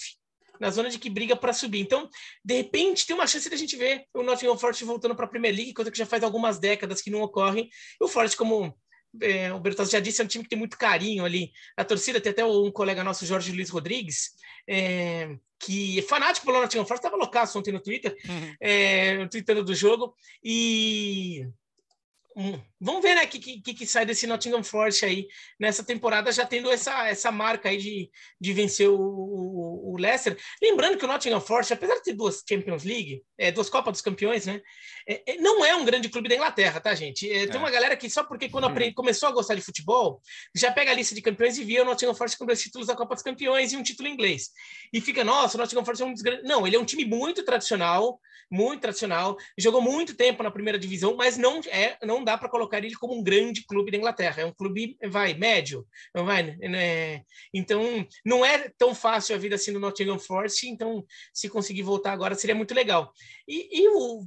[0.61, 1.81] na zona de que briga para subir.
[1.81, 2.09] Então,
[2.45, 5.55] de repente, tem uma chance da gente ver o Nottingham Forest voltando para a Premier
[5.55, 7.69] League, coisa que já faz algumas décadas que não ocorre.
[8.01, 8.75] E o Forest, como
[9.21, 11.53] é, o Bertozzi já disse, é um time que tem muito carinho ali.
[11.77, 14.31] A torcida tem até um colega nosso, Jorge Luiz Rodrigues,
[14.69, 18.55] é, que é fanático pelo Nottingham Forest, estava loucaço ontem no Twitter, uhum.
[18.61, 20.14] é, tweetando do jogo.
[20.42, 21.47] E
[22.37, 25.27] Hum, vamos ver, né, o que, que, que, sai desse Nottingham Forest aí
[25.59, 28.11] nessa temporada, já tendo essa, essa marca aí de,
[28.41, 30.37] de vencer o, o, o Leicester.
[30.62, 34.03] Lembrando que o Nottingham Forest, apesar de ter duas Champions League, é, duas Copas dos
[34.03, 34.61] Campeões, né,
[35.09, 37.31] é, é, não é um grande clube da Inglaterra, tá, gente?
[37.31, 37.59] É, tem é.
[37.59, 40.21] uma galera que só porque quando aprende, começou a gostar de futebol,
[40.55, 42.97] já pega a lista de campeões e via o Nottingham Forest com dois títulos da
[42.97, 44.51] Copa dos Campeões e um título inglês.
[44.93, 46.45] E fica, nossa, o Nottingham Forest é um dos grandes...
[46.45, 51.17] Não, ele é um time muito tradicional, muito tradicional, jogou muito tempo na primeira divisão,
[51.17, 54.42] mas não, é, não dá para colocar colocaria ele como um grande clube da Inglaterra.
[54.42, 57.22] É um clube, vai, médio, vai, né?
[57.55, 62.12] Então, não é tão fácil a vida assim no Nottingham Forest, então, se conseguir voltar
[62.12, 63.12] agora, seria muito legal.
[63.48, 64.26] E, e o,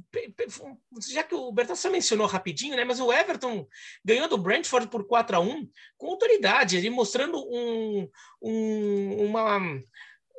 [1.10, 2.84] já que o Bertão só mencionou rapidinho, né?
[2.84, 3.66] Mas o Everton
[4.04, 8.08] ganhou do Brentford por 4 a 1 com autoridade, ele mostrando um,
[8.42, 9.60] um, uma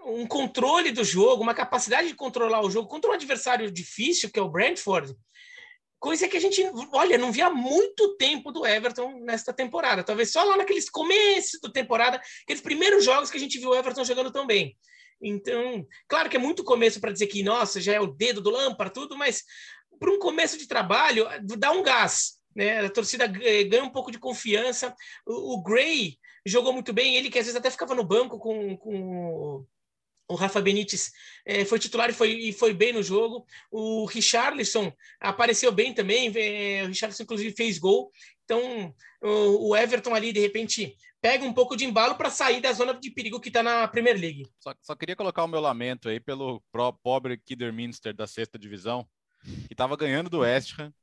[0.04, 4.40] um controle do jogo, uma capacidade de controlar o jogo contra um adversário difícil, que
[4.40, 5.16] é o Brentford,
[6.02, 10.04] coisa que a gente, olha, não via muito tempo do Everton nesta temporada.
[10.04, 13.76] Talvez só lá naqueles começos da temporada, aqueles primeiros jogos que a gente viu o
[13.76, 14.76] Everton jogando tão bem.
[15.22, 18.50] Então, claro que é muito começo para dizer que, nossa, já é o dedo do
[18.50, 19.44] Lampard, tudo, mas
[20.00, 21.28] para um começo de trabalho,
[21.60, 22.40] dá um gás.
[22.56, 22.84] Né?
[22.84, 24.96] A torcida ganha um pouco de confiança.
[25.24, 28.76] O, o Gray jogou muito bem, ele que às vezes até ficava no banco com,
[28.76, 29.64] com
[30.32, 31.12] o Rafa Benítez
[31.46, 33.46] é, foi titular e foi, e foi bem no jogo.
[33.70, 36.32] O Richarlison apareceu bem também.
[36.36, 38.10] É, o Richarlison, inclusive, fez gol.
[38.46, 42.72] Então, o, o Everton ali, de repente, pega um pouco de embalo para sair da
[42.72, 44.48] zona de perigo que está na Premier League.
[44.60, 46.64] Só, só, queria colocar o meu lamento aí pelo
[47.04, 49.06] pobre Kidderminster da sexta divisão,
[49.68, 50.94] que estava ganhando do West Ham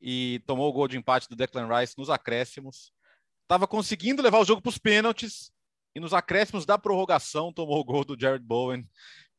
[0.00, 2.92] e tomou o gol de empate do Declan Rice nos acréscimos.
[3.42, 5.50] Estava conseguindo levar o jogo para os pênaltis
[5.98, 8.88] e nos acréscimos da prorrogação tomou o gol do Jared Bowen.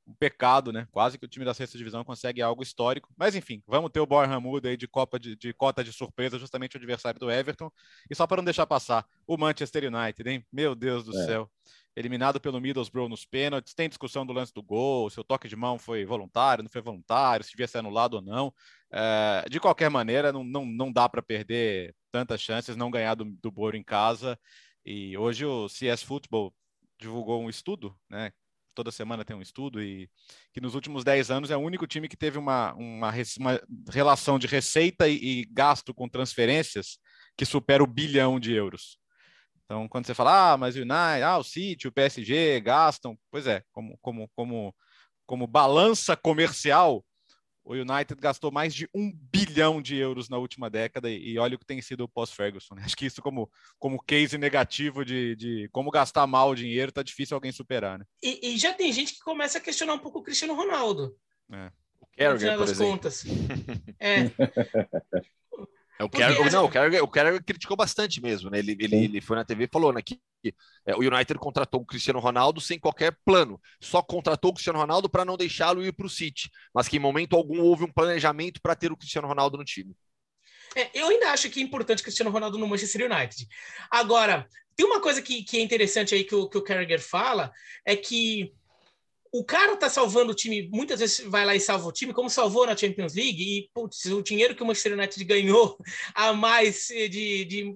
[0.05, 0.87] Um pecado, né?
[0.91, 3.13] Quase que o time da sexta divisão consegue algo histórico.
[3.15, 6.39] Mas enfim, vamos ter o Borja Muda aí de, Copa de, de cota de surpresa,
[6.39, 7.71] justamente o adversário do Everton.
[8.09, 10.45] E só para não deixar passar, o Manchester United, hein?
[10.51, 11.25] Meu Deus do é.
[11.25, 11.49] céu
[11.95, 15.55] eliminado pelo Middlesbrough nos pênaltis, tem discussão do lance do gol, se o toque de
[15.55, 18.53] mão foi voluntário, não foi voluntário, se devia ser anulado ou não.
[18.91, 23.25] É, de qualquer maneira, não, não, não dá para perder tantas chances, não ganhar do,
[23.25, 24.39] do Boro em casa.
[24.85, 26.53] E hoje o CS Football
[26.99, 28.31] divulgou um estudo, né?
[28.75, 30.09] Toda semana tem um estudo e
[30.53, 33.61] que nos últimos 10 anos é o único time que teve uma, uma, uma
[33.91, 36.97] relação de receita e, e gasto com transferências
[37.35, 38.97] que supera o bilhão de euros.
[39.65, 43.45] Então, quando você fala, ah, mas o United, ah, o City, o PSG gastam, pois
[43.45, 44.75] é, como, como, como,
[45.27, 47.05] como balança comercial,
[47.69, 51.59] o United gastou mais de um bilhão de euros na última década e, olha o
[51.59, 52.73] que tem sido o pós-Ferguson.
[52.73, 52.81] Né?
[52.85, 57.03] Acho que isso como, como case negativo de, de como gastar mal o dinheiro, tá
[57.03, 58.05] difícil alguém superar, né?
[58.23, 61.15] E, e, já tem gente que começa a questionar um pouco o Cristiano Ronaldo.
[61.51, 61.71] É.
[62.01, 62.91] O Carragher, por exemplo.
[62.91, 63.23] Contas.
[63.99, 64.31] é.
[65.99, 68.59] É, o Carragher, não, o Carragher, o Carragher criticou bastante mesmo, né?
[68.59, 70.17] Ele, ele, ele foi na TV e falou né, que
[70.85, 75.09] é, o United contratou o Cristiano Ronaldo sem qualquer plano, só contratou o Cristiano Ronaldo
[75.09, 78.61] para não deixá-lo ir para o City, mas que em momento algum houve um planejamento
[78.61, 79.93] para ter o Cristiano Ronaldo no time.
[80.73, 83.47] É, eu ainda acho que é importante o Cristiano Ronaldo no Manchester United.
[83.91, 87.51] Agora, tem uma coisa que, que é interessante aí que o, que o Carragher fala,
[87.83, 88.53] é que
[89.31, 92.29] o cara tá salvando o time, muitas vezes vai lá e salva o time, como
[92.29, 95.77] salvou na Champions League, e putz, o dinheiro que o Manchester United ganhou
[96.15, 97.75] a mais de, de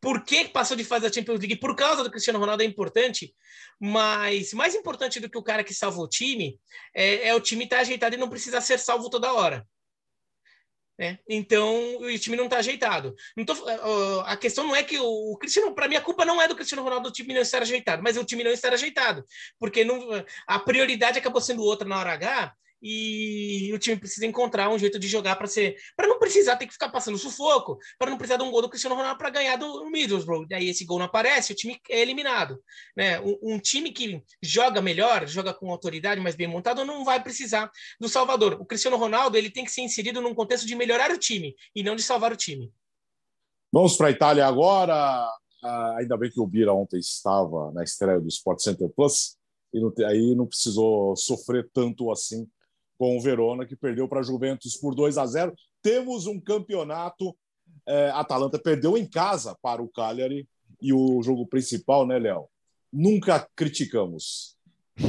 [0.00, 3.34] por que passou de fase da Champions League por causa do Cristiano Ronaldo é importante,
[3.80, 6.58] mas mais importante do que o cara que salva o time
[6.94, 9.66] é, é o time estar tá ajeitado e não precisar ser salvo toda hora.
[11.00, 11.18] Né?
[11.26, 13.16] Então, o time não está ajeitado.
[13.34, 13.54] Não tô,
[14.26, 16.54] a questão não é que o, o Cristiano, para mim, a culpa não é do
[16.54, 19.24] Cristiano Ronaldo o time não estar ajeitado, mas o time não estar ajeitado,
[19.58, 19.98] porque não,
[20.46, 22.52] a prioridade acabou sendo outra na hora H
[22.82, 26.66] e o time precisa encontrar um jeito de jogar para ser para não precisar ter
[26.66, 29.56] que ficar passando sufoco, para não precisar de um gol do Cristiano Ronaldo para ganhar
[29.56, 30.46] do Middlesbrough.
[30.48, 32.58] Daí esse gol não aparece, o time é eliminado,
[32.96, 33.20] né?
[33.20, 37.70] Um, um, time que joga melhor, joga com autoridade, mais bem montado, não vai precisar
[38.00, 38.54] do Salvador.
[38.60, 41.82] O Cristiano Ronaldo ele tem que ser inserido num contexto de melhorar o time e
[41.82, 42.72] não de salvar o time.
[43.72, 45.28] Vamos para a Itália agora.
[45.62, 49.36] Ah, ainda bem que o Bira ontem estava na estreia do Sport Center Plus
[49.72, 52.48] e não, aí não precisou sofrer tanto assim
[53.00, 55.54] com o Verona, que perdeu para a Juventus por 2 a 0.
[55.80, 57.34] Temos um campeonato.
[57.86, 60.46] É, Atalanta perdeu em casa para o Cagliari
[60.82, 62.44] e o jogo principal, né, Léo?
[62.92, 64.54] Nunca criticamos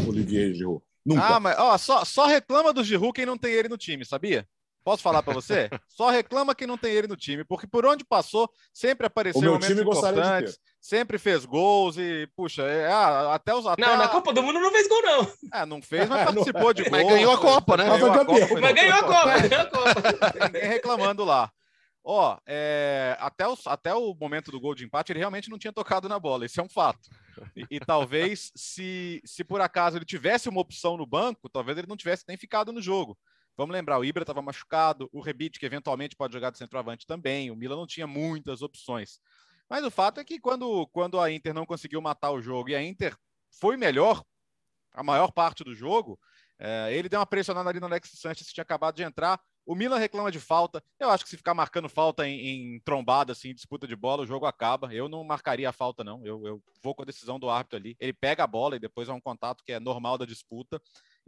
[0.08, 0.82] Olivier Giroud.
[1.06, 1.36] Nunca.
[1.36, 4.47] Ah, mas ó, só, só reclama do Giroud quem não tem ele no time, sabia?
[4.84, 5.70] Posso falar para você?
[5.88, 9.44] Só reclama quem não tem ele no time, porque por onde passou, sempre apareceu o
[9.44, 10.60] meu time gostaria de ter.
[10.80, 13.67] sempre fez gols e, puxa, é, ah, até os.
[13.67, 13.98] Até não, a...
[13.98, 15.34] na Copa do Mundo não fez gol, não.
[15.54, 16.91] É, não fez, mas participou de gol.
[16.91, 17.86] Mas ganhou a Copa, né?
[17.88, 20.48] Mas, ganhou a Copa, mas ganhou a Copa, ganhou a Copa.
[20.48, 21.52] Ninguém reclamando lá.
[22.04, 25.72] Ó, é, até, o, até o momento do gol de empate, ele realmente não tinha
[25.72, 27.10] tocado na bola, isso é um fato.
[27.56, 31.88] E, e, talvez, se, se por acaso ele tivesse uma opção no banco, talvez ele
[31.88, 33.15] não tivesse nem ficado no jogo.
[33.58, 37.52] Vamos lembrar, o Ibra estava machucado, o Rebite, que eventualmente pode jogar de centroavante também,
[37.52, 39.20] o Milan não tinha muitas opções.
[39.70, 42.76] Mas o fato é que quando, quando a Inter não conseguiu matar o jogo e
[42.76, 43.16] a Inter
[43.50, 44.24] foi melhor
[44.94, 46.20] a maior parte do jogo,
[46.60, 49.40] é, ele deu uma pressionada ali no Alex Sanches, que tinha acabado de entrar.
[49.66, 50.84] O Milan reclama de falta.
[51.00, 54.28] Eu acho que se ficar marcando falta em, em trombada, assim, disputa de bola, o
[54.28, 54.94] jogo acaba.
[54.94, 56.24] Eu não marcaria a falta, não.
[56.26, 57.96] Eu, eu vou com a decisão do árbitro ali.
[58.00, 60.80] Ele pega a bola e depois é um contato que é normal da disputa.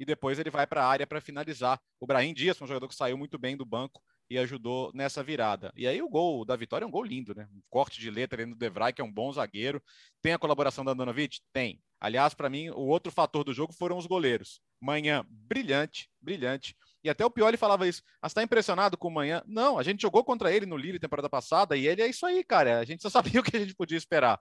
[0.04, 1.80] E depois ele vai para a área para finalizar.
[1.98, 5.72] O Brahim Dias, um jogador que saiu muito bem do banco e ajudou nessa virada.
[5.78, 7.48] E aí o gol da vitória é um gol lindo, né?
[7.56, 9.82] Um corte de letra ali no Devray, que é um bom zagueiro.
[10.22, 11.40] Tem a colaboração da Andanovic?
[11.54, 11.82] Tem.
[12.02, 14.60] Aliás, para mim, o outro fator do jogo foram os goleiros.
[14.82, 16.76] Manhã, brilhante, brilhante.
[17.02, 18.04] E até o Pioli falava isso.
[18.22, 19.42] Ah, está impressionado com o Manhã?
[19.48, 22.44] Não, a gente jogou contra ele no Lille temporada passada e ele é isso aí,
[22.44, 22.80] cara.
[22.80, 24.38] A gente só sabia o que a gente podia esperar.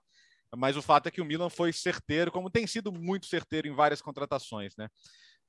[0.55, 3.75] Mas o fato é que o Milan foi certeiro, como tem sido muito certeiro em
[3.75, 4.89] várias contratações, né?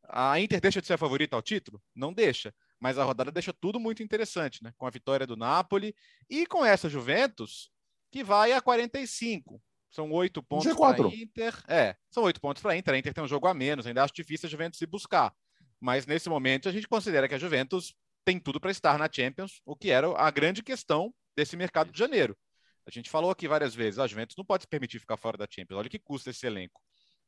[0.10, 1.82] A Inter deixa de ser a favorita ao título?
[1.96, 4.74] Não deixa mas a rodada deixa tudo muito interessante, né?
[4.78, 5.96] Com a vitória do Napoli
[6.30, 7.72] e com essa Juventus
[8.12, 9.64] que vai a 45.
[9.90, 11.64] São oito pontos para a Inter.
[11.66, 12.94] É, são oito pontos para a Inter.
[12.94, 15.34] A Inter tem um jogo a menos, ainda acho difícil a Juventus se buscar.
[15.80, 19.62] Mas nesse momento a gente considera que a Juventus tem tudo para estar na Champions,
[19.66, 22.38] o que era a grande questão desse mercado de janeiro.
[22.86, 25.48] A gente falou aqui várias vezes, a Juventus não pode se permitir ficar fora da
[25.50, 25.78] Champions.
[25.78, 26.82] Olha o que custa esse elenco.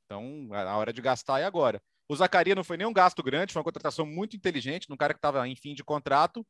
[0.05, 1.81] Então, a hora de gastar é agora.
[2.07, 5.13] O Zacaria não foi nem um gasto grande, foi uma contratação muito inteligente, num cara
[5.13, 6.45] que estava em fim de contrato.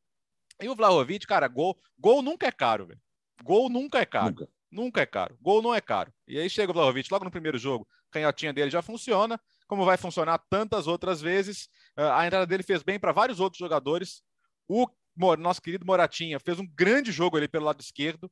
[0.61, 2.99] E o Vlahovic, cara, gol, gol nunca é caro, velho.
[3.43, 4.27] Gol nunca é caro.
[4.27, 4.49] Nunca.
[4.71, 5.01] nunca.
[5.01, 5.37] é caro.
[5.41, 6.13] Gol não é caro.
[6.27, 9.97] E aí chega o Vlahovic logo no primeiro jogo, canhotinha dele já funciona, como vai
[9.97, 11.69] funcionar tantas outras vezes.
[11.95, 14.21] Ah, a entrada dele fez bem para vários outros jogadores.
[14.67, 14.87] O
[15.37, 18.31] nosso querido Moratinha fez um grande jogo ali pelo lado esquerdo.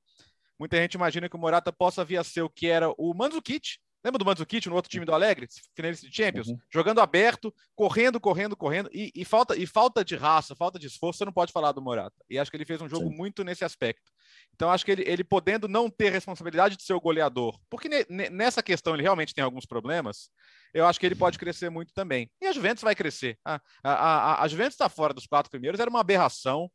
[0.59, 3.77] Muita gente imagina que o Morata possa vir a ser o que era o Mandzukic,
[4.03, 6.47] Lembra do Mandzukic no outro time do Alegre, finalista de Champions?
[6.47, 6.57] Uhum.
[6.71, 8.89] Jogando aberto, correndo, correndo, correndo.
[8.91, 11.81] E, e, falta, e falta de raça, falta de esforço, você não pode falar do
[11.81, 12.15] Morata.
[12.29, 13.15] E acho que ele fez um jogo Sim.
[13.15, 14.11] muito nesse aspecto.
[14.53, 18.29] Então, acho que ele, ele podendo não ter responsabilidade de ser o goleador, porque ne,
[18.29, 20.29] nessa questão ele realmente tem alguns problemas,
[20.73, 22.29] eu acho que ele pode crescer muito também.
[22.41, 23.37] E a Juventus vai crescer.
[23.45, 26.69] A, a, a, a Juventus está fora dos quatro primeiros, era uma aberração,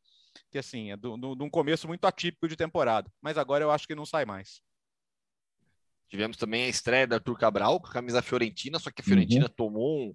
[0.50, 3.10] que assim, é de um começo muito atípico de temporada.
[3.20, 4.62] Mas agora eu acho que não sai mais.
[6.08, 9.46] Tivemos também a estreia da Arthur Cabral com a camisa fiorentina, só que a Fiorentina
[9.46, 9.52] uhum.
[9.54, 10.14] tomou um,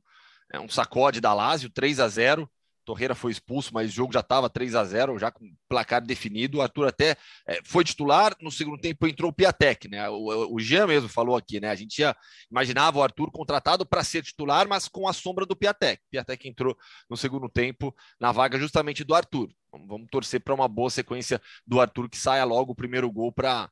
[0.51, 2.49] é, um, sacode da Lazio, 3 a 0
[2.85, 6.57] Torreira foi expulso, mas o jogo já estava 3 a 0 já com placar definido.
[6.57, 7.15] O Arthur até
[7.47, 10.09] é, foi titular, no segundo tempo entrou o Piatek, né?
[10.09, 11.69] O, o Jean mesmo falou aqui, né?
[11.69, 12.15] A gente ia,
[12.51, 16.01] imaginava o Arthur contratado para ser titular, mas com a sombra do Piatek.
[16.11, 16.77] Piatek entrou
[17.09, 19.49] no segundo tempo na vaga justamente do Arthur.
[19.71, 23.31] Vamos, vamos torcer para uma boa sequência do Arthur que saia logo o primeiro gol
[23.31, 23.69] para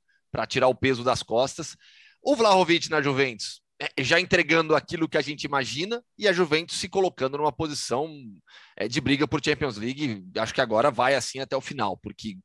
[0.47, 1.75] tirar o peso das costas.
[2.21, 6.77] O Vlahovic na Juventus é, já entregando aquilo que a gente imagina e a Juventus
[6.77, 8.13] se colocando numa posição
[8.77, 10.23] é, de briga por Champions League.
[10.37, 12.37] Acho que agora vai assim até o final, porque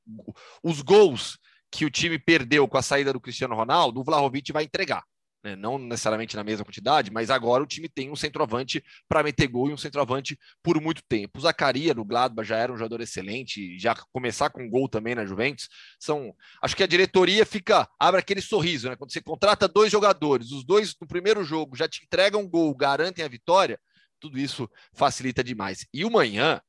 [0.63, 1.39] os gols
[1.71, 5.05] que o time perdeu com a saída do Cristiano Ronaldo, o Vlahovic vai entregar
[5.47, 5.55] né?
[5.55, 9.71] não necessariamente na mesma quantidade, mas agora o time tem um centroavante para meter gol
[9.71, 11.39] e um centroavante por muito tempo.
[11.39, 15.25] O Zacaria no Gladbach já era um jogador excelente, já começar com gol também na
[15.25, 15.69] Juventus,
[16.01, 18.97] são, acho que a diretoria fica, abre aquele sorriso, né?
[18.97, 22.75] Quando você contrata dois jogadores, os dois no primeiro jogo já te entregam um gol,
[22.75, 23.79] garantem a vitória,
[24.19, 25.87] tudo isso facilita demais.
[25.95, 26.61] E o manhã,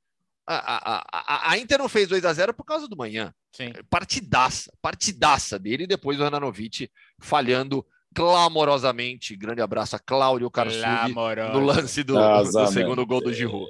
[0.45, 3.33] a, a, a, Inter não fez 2 a 0 por causa do manhã.
[3.51, 3.73] Sim.
[3.89, 7.83] Partidaça, partidaça dele, e depois o Ananovic falhando
[8.17, 9.35] clamorosamente.
[9.35, 11.13] Grande abraço a Cláudio Karsug
[11.53, 13.69] no lance do, do, segundo gol do Giroud.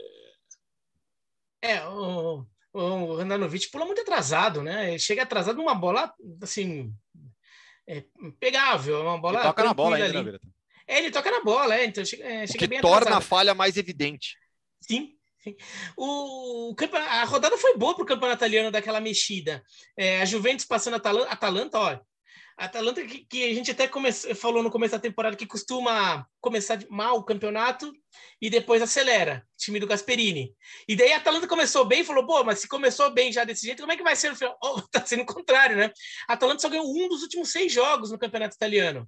[1.62, 4.92] É, o, o Randanovic pula muito atrasado, né?
[4.92, 6.94] Ele chega atrasado numa bola, assim,
[7.86, 8.06] é,
[8.40, 9.40] pegável, uma bola.
[9.40, 10.40] Ele toca na bola ainda, ali.
[10.88, 13.18] É, ele toca na bola, é, então chega, é, chega o que torna atrasado.
[13.18, 14.38] a falha mais evidente.
[14.80, 15.18] Sim,
[15.98, 16.74] o,
[17.10, 19.62] a rodada foi boa para o campeonato italiano daquela mexida.
[19.98, 22.02] É, a Juventus passando a Atalanta, Atalanta, ó, a
[22.58, 26.80] Atalanta, que, que a gente até come, falou no começo da temporada, que costuma começar
[26.90, 27.94] mal o campeonato
[28.42, 30.56] e depois acelera, time do Gasperini.
[30.88, 33.82] E daí a Atalanta começou bem, falou, pô, mas se começou bem já desse jeito,
[33.82, 34.58] como é que vai ser no final?
[34.64, 35.92] Oh, tá sendo o contrário, né?
[36.28, 39.08] A Atalanta só ganhou um dos últimos seis jogos no campeonato italiano.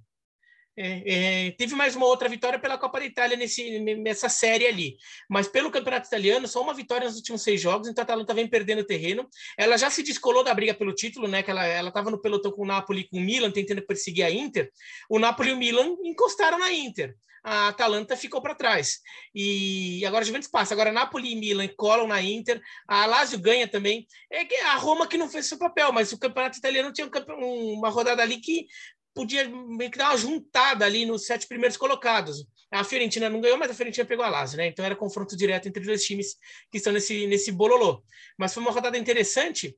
[0.76, 4.96] É, é, teve mais uma outra vitória pela Copa da Itália nesse, nessa série ali.
[5.28, 8.48] Mas pelo Campeonato Italiano, só uma vitória nos últimos seis jogos, então a Atalanta vem
[8.48, 9.28] perdendo terreno.
[9.58, 11.42] Ela já se descolou da briga pelo título, né?
[11.42, 14.70] Que ela estava no pelotão com o Napoli com o Milan, tentando perseguir a Inter.
[15.08, 17.14] O Napoli e o Milan encostaram na Inter.
[17.42, 19.00] A Atalanta ficou para trás.
[19.34, 20.74] E agora a Juventus passa.
[20.74, 22.60] Agora Napoli e Milan colam na Inter.
[22.86, 24.06] A Lazio ganha também.
[24.30, 27.88] É a Roma que não fez seu papel, mas o Campeonato Italiano tinha um, uma
[27.88, 28.66] rodada ali que
[29.14, 32.46] podia meio que dar uma juntada ali nos sete primeiros colocados.
[32.70, 34.68] A Fiorentina não ganhou, mas a Fiorentina pegou a Lazio, né?
[34.68, 36.36] Então era confronto direto entre dois times
[36.70, 38.02] que estão nesse, nesse bololô.
[38.38, 39.76] Mas foi uma rodada interessante.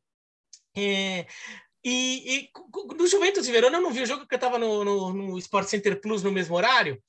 [0.77, 1.27] É,
[1.85, 2.49] E, e
[2.95, 5.39] do Juventus e Verona eu não vi o jogo porque eu estava no, no, no,
[5.39, 7.03] Sport Center Plus no mesmo horário.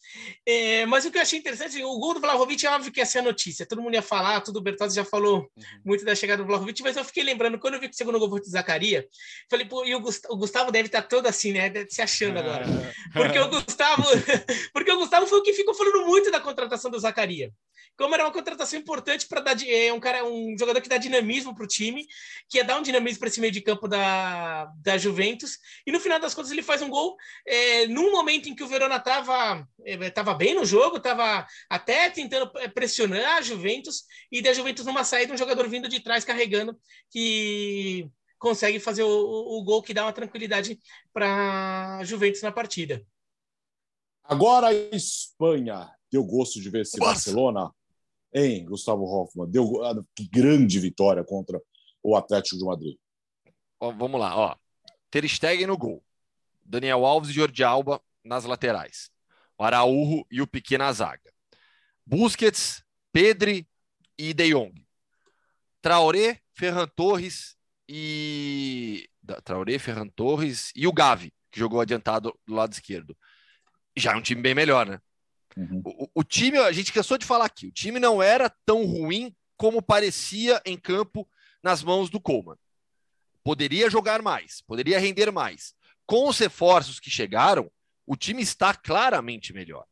[0.45, 3.05] É, mas o que eu achei interessante, o gol do Vlahovic é óbvio que ia
[3.05, 3.67] ser a notícia.
[3.67, 5.63] Todo mundo ia falar, tudo o Bertozzi já falou uhum.
[5.85, 8.17] muito da chegada do Vlahovic, mas eu fiquei lembrando, quando eu vi que o segundo
[8.17, 9.07] gol foi de Zacaria,
[9.49, 11.71] falei, pô, e o Gustavo, o Gustavo deve estar tá todo assim, né?
[11.87, 12.65] Se achando agora.
[13.13, 14.03] Porque o Gustavo,
[14.73, 17.51] porque o Gustavo foi o que ficou falando muito da contratação do Zacaria
[17.97, 21.53] como era uma contratação importante para dar é um cara, um jogador que dá dinamismo
[21.53, 22.05] para o time,
[22.49, 25.59] que ia dar um dinamismo para esse meio de campo da, da Juventus.
[25.85, 28.67] E no final das contas ele faz um gol é, num momento em que o
[28.67, 34.41] Verona estava é, tava bem no jogo, estava até tentando é, pressionar a Juventus e
[34.41, 36.77] da Juventus numa saída um jogador vindo de trás carregando
[37.11, 40.79] que consegue fazer o, o, o gol que dá uma tranquilidade
[41.13, 43.05] para a Juventus na partida.
[44.23, 46.97] Agora a Espanha deu gosto de ver esse.
[46.97, 47.71] Barcelona
[48.33, 49.49] Hein, Gustavo Hoffmann?
[49.49, 51.61] Deu ah, que grande vitória contra
[52.01, 52.97] o Atlético de Madrid.
[53.79, 54.55] Ó, vamos lá, ó.
[55.11, 56.03] Ter Stegen no gol.
[56.65, 59.11] Daniel Alves e Jordi Alba nas laterais.
[59.57, 61.31] O Araújo e o Piquet na zaga.
[62.05, 63.67] Busquets, Pedri
[64.17, 64.73] e De Jong.
[65.81, 67.55] Traoré, Ferran Torres
[67.87, 69.09] e
[69.43, 73.15] Traoré, Ferran Torres e o Gavi, que jogou adiantado do lado esquerdo.
[73.95, 74.99] Já é um time bem melhor, né?
[75.57, 75.81] Uhum.
[75.85, 79.35] O, o, time, a gente cansou de falar aqui, o time não era tão ruim
[79.57, 81.27] como parecia em campo
[81.61, 82.57] nas mãos do Coleman.
[83.43, 85.73] Poderia jogar mais, poderia render mais.
[86.05, 87.71] Com os reforços que chegaram,
[88.05, 89.85] o time está claramente melhor.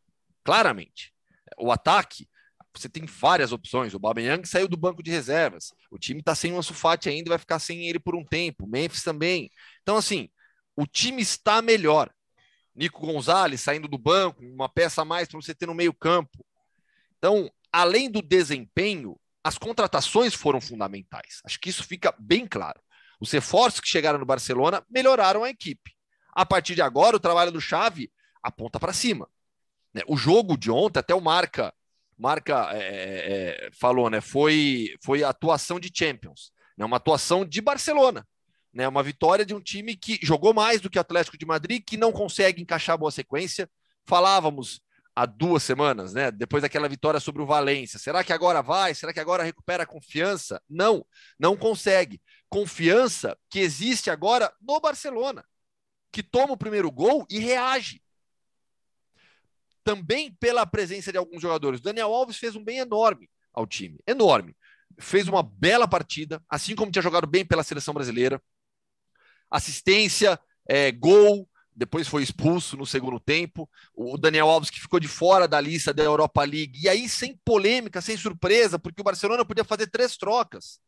[0.44, 1.14] Claramente.
[1.58, 2.28] O ataque,
[2.74, 3.94] você tem várias opções.
[3.94, 5.74] O Babeyang saiu do banco de reservas.
[5.90, 6.74] O time está sem o Ansu
[7.06, 8.68] ainda, vai ficar sem ele por um tempo.
[8.68, 9.50] Memphis também.
[9.82, 10.30] Então, assim,
[10.76, 12.12] o time está melhor.
[12.76, 16.46] Nico Gonzalez saindo do banco, uma peça a mais para você ter no meio-campo.
[17.18, 21.42] Então, além do desempenho, as contratações foram fundamentais.
[21.44, 22.80] Acho que isso fica bem claro.
[23.20, 25.96] Os reforços que chegaram no Barcelona melhoraram a equipe.
[26.34, 29.28] A partir de agora, o trabalho do Xavi aponta para cima.
[29.94, 30.02] Né?
[30.08, 31.74] O jogo de ontem, até o Marca,
[32.18, 34.22] Marca é, é, é, falou, né?
[34.22, 36.86] Foi, foi atuação de Champions, né?
[36.86, 38.28] uma atuação de Barcelona.
[38.74, 41.84] Né, uma vitória de um time que jogou mais do que o Atlético de Madrid,
[41.86, 43.70] que não consegue encaixar boa sequência.
[44.06, 44.82] Falávamos
[45.16, 46.32] há duas semanas, né?
[46.32, 48.00] Depois daquela vitória sobre o Valência.
[48.00, 48.94] Será que agora vai?
[48.96, 50.62] Será que agora recupera a confiança?
[50.70, 51.06] Não,
[51.38, 52.22] não consegue.
[52.50, 55.44] Confiança que existe agora no Barcelona,
[56.12, 58.02] que toma o primeiro gol e reage.
[59.84, 61.82] Também pela presença de alguns jogadores.
[61.82, 64.56] Daniel Alves fez um bem enorme ao time, enorme.
[65.00, 68.42] Fez uma bela partida, assim como tinha jogado bem pela seleção brasileira
[69.52, 73.70] assistência, é, gol, depois foi expulso no segundo tempo.
[73.94, 76.80] O Daniel Alves que ficou de fora da lista da Europa League.
[76.82, 80.80] E aí, sem polêmica, sem surpresa, porque o Barcelona podia fazer três trocas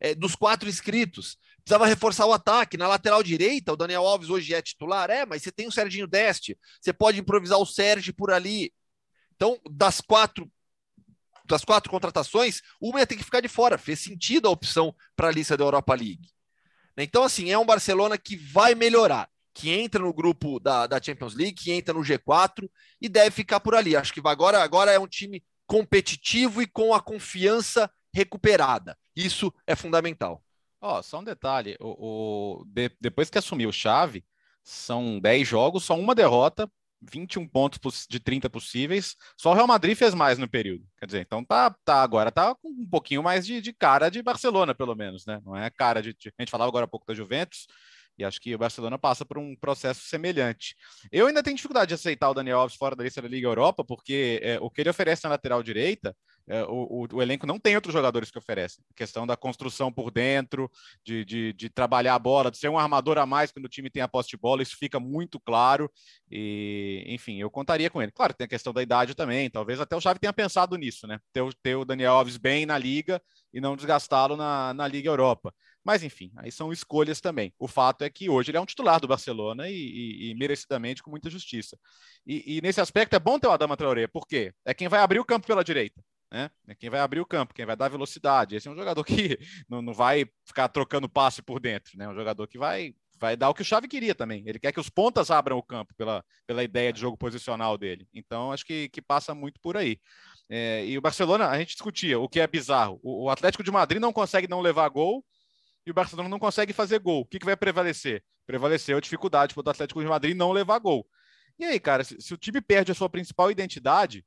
[0.00, 1.36] é, dos quatro inscritos.
[1.64, 2.76] Precisava reforçar o ataque.
[2.76, 5.10] Na lateral direita, o Daniel Alves hoje é titular.
[5.10, 6.56] É, mas você tem o Serginho Deste.
[6.80, 8.72] Você pode improvisar o Sérgio por ali.
[9.34, 10.50] Então, das quatro
[11.48, 13.78] das quatro contratações, uma ia ter que ficar de fora.
[13.78, 16.28] Fez sentido a opção para a lista da Europa League.
[16.96, 21.34] Então, assim, é um Barcelona que vai melhorar, que entra no grupo da, da Champions
[21.34, 22.68] League, que entra no G4
[23.00, 23.96] e deve ficar por ali.
[23.96, 28.96] Acho que agora, agora é um time competitivo e com a confiança recuperada.
[29.14, 30.42] Isso é fundamental.
[30.80, 34.24] Ó, oh, só um detalhe: o, o de, depois que assumiu o Chave,
[34.62, 36.70] são 10 jogos, só uma derrota,
[37.02, 39.16] 21 pontos de 30 possíveis.
[39.36, 40.84] Só o Real Madrid fez mais no período.
[40.98, 44.22] Quer dizer, então tá, tá agora tá com um pouquinho mais de, de cara de
[44.22, 45.40] Barcelona, pelo menos, né?
[45.44, 47.66] Não é cara de, A gente falava agora há pouco da Juventus,
[48.18, 50.74] e acho que o Barcelona passa por um processo semelhante.
[51.12, 53.84] Eu ainda tenho dificuldade de aceitar o Daniel Alves fora da lista da Liga Europa,
[53.84, 56.16] porque é, o que ele oferece na lateral direita,
[56.68, 58.84] o, o, o, elenco não tem outros jogadores que oferecem.
[58.90, 60.70] A questão da construção por dentro,
[61.04, 63.90] de, de, de, trabalhar a bola, de ser um armador a mais quando o time
[63.90, 65.90] tem a posse de bola, isso fica muito claro.
[66.30, 68.12] E, enfim, eu contaria com ele.
[68.12, 69.50] Claro, tem a questão da idade também.
[69.50, 71.18] Talvez até o Xavi tenha pensado nisso, né?
[71.32, 73.20] Ter, ter o Daniel Alves bem na liga
[73.52, 75.52] e não desgastá-lo na, na Liga Europa.
[75.86, 77.54] Mas, enfim, aí são escolhas também.
[77.58, 81.00] O fato é que hoje ele é um titular do Barcelona e, e, e merecidamente
[81.00, 81.78] com muita justiça.
[82.26, 85.20] E, e, nesse aspecto é bom ter o Adama Traoré, porque é quem vai abrir
[85.20, 86.02] o campo pela direita.
[86.30, 86.50] Né?
[86.66, 88.56] É quem vai abrir o campo, quem vai dar velocidade.
[88.56, 92.08] Esse é um jogador que não, não vai ficar trocando passe por dentro, né?
[92.08, 94.42] Um jogador que vai, vai dar o que o Xavi queria também.
[94.46, 98.08] Ele quer que os pontas abram o campo pela, pela ideia de jogo posicional dele.
[98.12, 100.00] Então, acho que, que passa muito por aí.
[100.48, 103.00] É, e o Barcelona, a gente discutia o que é bizarro.
[103.02, 105.24] O, o Atlético de Madrid não consegue não levar gol
[105.84, 107.20] e o Barcelona não consegue fazer gol.
[107.20, 108.24] O que, que vai prevalecer?
[108.46, 111.06] Prevaleceu a dificuldade do Atlético de Madrid não levar gol.
[111.58, 114.24] E aí, cara, se, se, o time perde a sua principal identidade,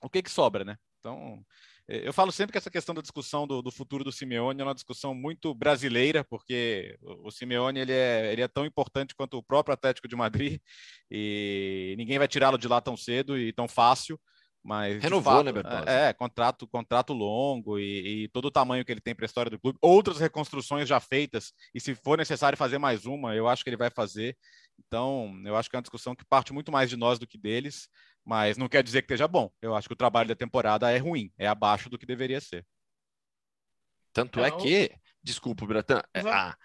[0.00, 0.78] o que que sobra, né?
[1.02, 1.44] Então,
[1.88, 4.74] eu falo sempre que essa questão da discussão do, do, futuro do Simeone é uma
[4.74, 9.42] discussão muito brasileira, porque o, o Simeone ele é, ele é tão importante quanto o
[9.42, 10.60] próprio Atlético de Madrid
[11.10, 14.18] e ninguém vai tirá-lo de lá tão cedo e tão fácil.
[14.64, 15.88] Mas renovou, fato, né, Bertozzi?
[15.88, 19.26] É, é, contrato, contrato longo e, e, todo o tamanho que ele tem para a
[19.26, 19.76] história do clube.
[19.82, 23.76] Outras reconstruções já feitas e se for necessário fazer mais uma, eu acho que ele
[23.76, 24.36] vai fazer.
[24.86, 27.36] Então, eu acho que é uma discussão que parte muito mais de nós do que
[27.36, 27.88] deles,
[28.24, 29.50] mas não quer dizer que esteja bom.
[29.60, 32.64] Eu acho que o trabalho da temporada é ruim, é abaixo do que deveria ser.
[34.12, 34.90] Tanto é que,
[35.22, 36.56] desculpa, Bratan, é, a,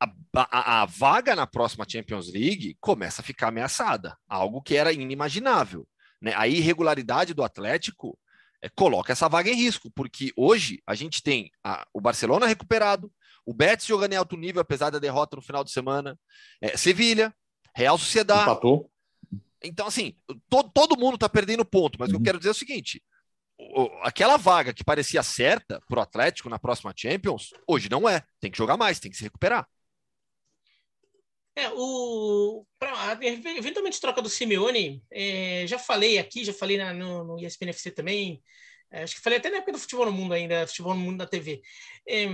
[0.00, 4.92] a, a, a vaga na próxima Champions League começa a ficar ameaçada, algo que era
[4.92, 5.86] inimaginável.
[6.20, 6.32] Né?
[6.36, 8.16] A irregularidade do Atlético
[8.62, 13.12] é, coloca essa vaga em risco, porque hoje a gente tem a, o Barcelona recuperado,
[13.44, 16.16] o Betis jogando em alto nível, apesar da derrota no final de semana,
[16.60, 17.34] é, Sevilha,
[17.74, 18.42] Real Sociedade.
[18.42, 18.91] Empatou.
[19.64, 20.16] Então, assim,
[20.48, 22.16] to, todo mundo está perdendo ponto, mas uhum.
[22.16, 23.02] o que eu quero dizer é o seguinte:
[23.58, 28.22] o, aquela vaga que parecia certa para o Atlético na próxima Champions, hoje não é.
[28.40, 29.66] Tem que jogar mais, tem que se recuperar.
[31.54, 37.24] É, o, pra, eventualmente troca do Simeone, é, já falei aqui, já falei na, no,
[37.24, 38.42] no ESPN FC também,
[38.90, 41.18] é, acho que falei até na época do Futebol no Mundo ainda, Futebol no Mundo
[41.18, 41.62] da TV.
[42.08, 42.24] É,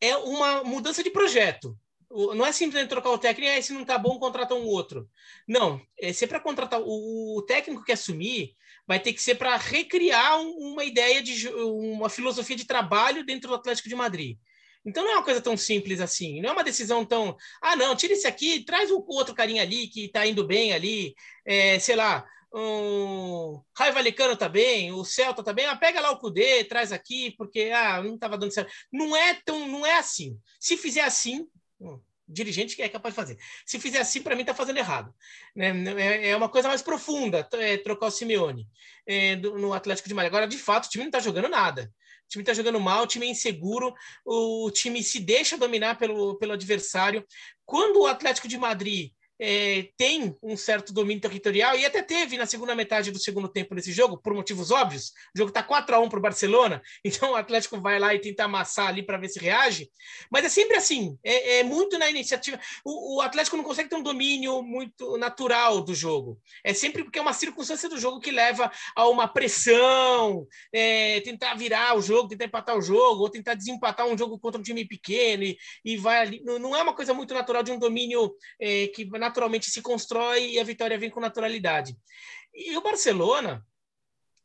[0.00, 1.78] é uma mudança de projeto.
[2.10, 5.08] Não é simplesmente trocar o técnico e se não tá bom, contrata um outro.
[5.46, 8.54] Não, é, se é para contratar o, o, técnico que assumir,
[8.86, 13.48] vai ter que ser para recriar um, uma ideia de uma filosofia de trabalho dentro
[13.48, 14.38] do Atlético de Madrid.
[14.84, 17.36] Então não é uma coisa tão simples assim, não é uma decisão tão.
[17.60, 21.12] Ah, não, tira esse aqui, traz o outro carinha ali que está indo bem ali,
[21.44, 26.10] é, sei lá, o Raiva Valecano tá bem, o Celta tá bem, ah, pega lá
[26.10, 28.72] o Cudê, traz aqui, porque ah, não estava dando certo.
[28.92, 30.38] Não é tão, não é assim.
[30.58, 31.46] Se fizer assim,
[32.28, 33.38] dirigente que é capaz de fazer.
[33.64, 35.14] Se fizer assim, para mim está fazendo errado.
[35.54, 35.72] Né?
[35.96, 38.66] É, é uma coisa mais profunda é, trocar o Simeone
[39.06, 40.32] é, do, no Atlético de Madrid.
[40.32, 41.92] Agora, de fato, o time não está jogando nada.
[42.26, 46.36] O time está jogando mal, o time é inseguro, o time se deixa dominar pelo,
[46.38, 47.24] pelo adversário.
[47.64, 52.46] Quando o Atlético de Madrid é, tem um certo domínio territorial e até teve na
[52.46, 55.12] segunda metade do segundo tempo nesse jogo, por motivos óbvios.
[55.34, 58.20] O jogo está 4 a 1 para o Barcelona, então o Atlético vai lá e
[58.20, 59.90] tenta amassar ali para ver se reage.
[60.30, 62.58] Mas é sempre assim, é, é muito na iniciativa.
[62.84, 66.40] O, o, Atlético não consegue ter um domínio muito natural do jogo.
[66.64, 71.54] É sempre porque é uma circunstância do jogo que leva a uma pressão, é, tentar
[71.54, 74.86] virar o jogo, tentar empatar o jogo, ou tentar desempatar um jogo contra um time
[74.86, 76.42] pequeno e, e vai ali.
[76.44, 80.52] Não, não, é uma coisa muito natural de um domínio é, que naturalmente se constrói
[80.52, 81.96] e a vitória vem com naturalidade.
[82.54, 83.64] E o Barcelona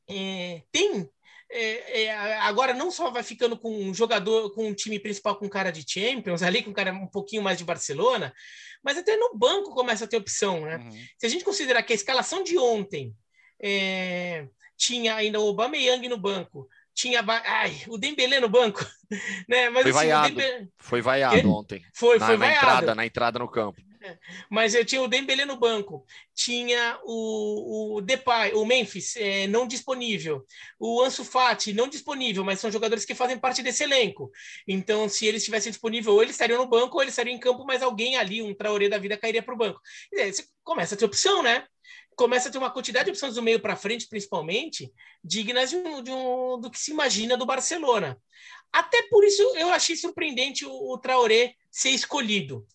[0.09, 1.09] é, tem
[1.53, 5.49] é, é, agora não só vai ficando com um jogador, com um time principal com
[5.49, 8.33] cara de Champions, ali com cara um pouquinho mais de Barcelona,
[8.81, 10.77] mas até no banco começa a ter opção, né?
[10.77, 11.05] Uhum.
[11.17, 13.13] Se a gente considerar que a escalação de ontem
[13.61, 18.79] é, tinha ainda o Aubameyang no banco, tinha ai, o Dembélé no banco,
[19.47, 19.69] né?
[19.69, 20.27] Mas, foi, assim, vaiado.
[20.29, 20.67] Dembélé...
[20.79, 21.85] foi vaiado ontem.
[21.93, 22.65] Foi, na, foi na vaiado.
[22.65, 23.81] entrada, na entrada no campo.
[24.49, 29.67] Mas eu tinha o Dembélé no banco, tinha o, o Depay, o Memphis é, não
[29.67, 30.45] disponível,
[30.79, 34.31] o Ansu Fati não disponível, mas são jogadores que fazem parte desse elenco.
[34.67, 37.65] Então, se eles estivessem disponíveis, ou eles estariam no banco, ou eles estariam em campo,
[37.65, 39.79] mas alguém ali, um Traoré da vida, cairia para o banco.
[40.11, 41.65] E aí, você começa a ter opção, né?
[42.15, 44.91] Começa a ter uma quantidade de opções do meio para frente, principalmente,
[45.23, 48.17] dignas de um, de um, do que se imagina do Barcelona.
[48.71, 52.65] Até por isso eu achei surpreendente o, o Traoré ser escolhido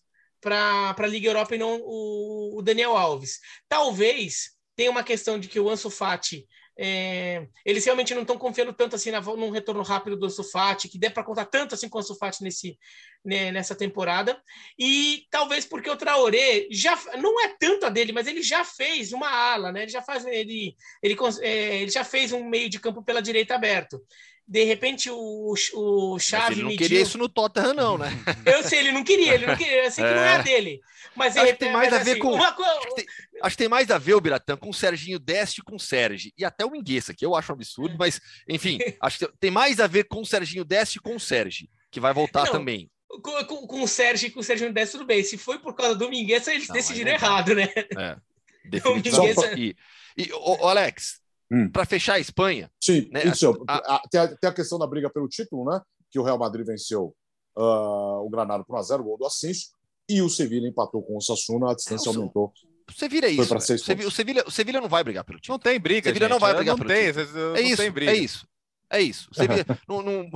[0.41, 3.39] para a Liga Europa e não o, o, Daniel Alves.
[3.67, 6.45] Talvez tenha uma questão de que o Ansu Fati
[6.79, 10.87] é, eles realmente não estão confiando tanto assim na, num retorno rápido do Ansu Fati,
[10.87, 12.77] que dê para contar tanto assim com o Ansu Fati nesse,
[13.25, 14.39] né, nessa temporada.
[14.77, 19.11] E talvez porque o Traoré já não é tanto a dele, mas ele já fez
[19.11, 19.83] uma ala, né?
[19.83, 23.55] Ele já faz ele ele, é, ele já fez um meio de campo pela direita
[23.55, 23.99] aberto
[24.47, 26.87] de repente o, o Chave ele não mediu...
[26.87, 28.09] queria isso no Tottenham não, né?
[28.45, 30.15] Eu sei, ele não queria, ele não queria, eu sei que é.
[30.15, 30.79] não é a dele.
[31.15, 32.47] Mas acho que tem mais a ver assim, com uma...
[32.47, 33.05] acho, que tem,
[33.41, 36.31] acho que tem mais a ver o Biratã com o Serginho Deste com o Sérgio
[36.37, 37.97] e até o Mingueça, que eu acho um absurdo, é.
[37.97, 41.67] mas enfim, acho que tem mais a ver com o Serginho Deste com o Sérgio,
[41.91, 42.89] que vai voltar não, também.
[43.09, 45.23] Com, com, com, o Sérgio e com o Serginho Deste tudo bem.
[45.23, 47.67] Se foi por causa do Mingueça, eles não, decidiram errado, né?
[47.75, 48.15] É.
[48.69, 49.35] Definitivamente.
[49.35, 49.59] Mingueça...
[49.59, 49.75] E,
[50.17, 51.19] e o, Alex,
[51.51, 51.69] Hum.
[51.69, 52.69] Para fechar a Espanha.
[52.81, 53.25] Sim, né?
[53.25, 53.63] isso.
[53.67, 55.81] A, a, tem, a, tem, a, questão da briga pelo título, né?
[56.11, 57.15] Que o Real Madrid venceu
[57.57, 59.67] uh, o Granada por 1x0, gol do Ascenso,
[60.09, 62.51] e o Sevilla empatou com o Sassuna, a distância é, aumentou.
[62.89, 63.55] O Sevilla é isso.
[63.55, 65.57] O Sevilla, o Sevilla não vai brigar pelo título.
[65.57, 66.09] Não tem briga.
[66.09, 67.55] O Sevilla não vai brigar não pelo tem, título.
[67.55, 68.47] É isso, é isso.
[68.89, 69.29] É isso.
[69.33, 70.29] Sevilla, no, no,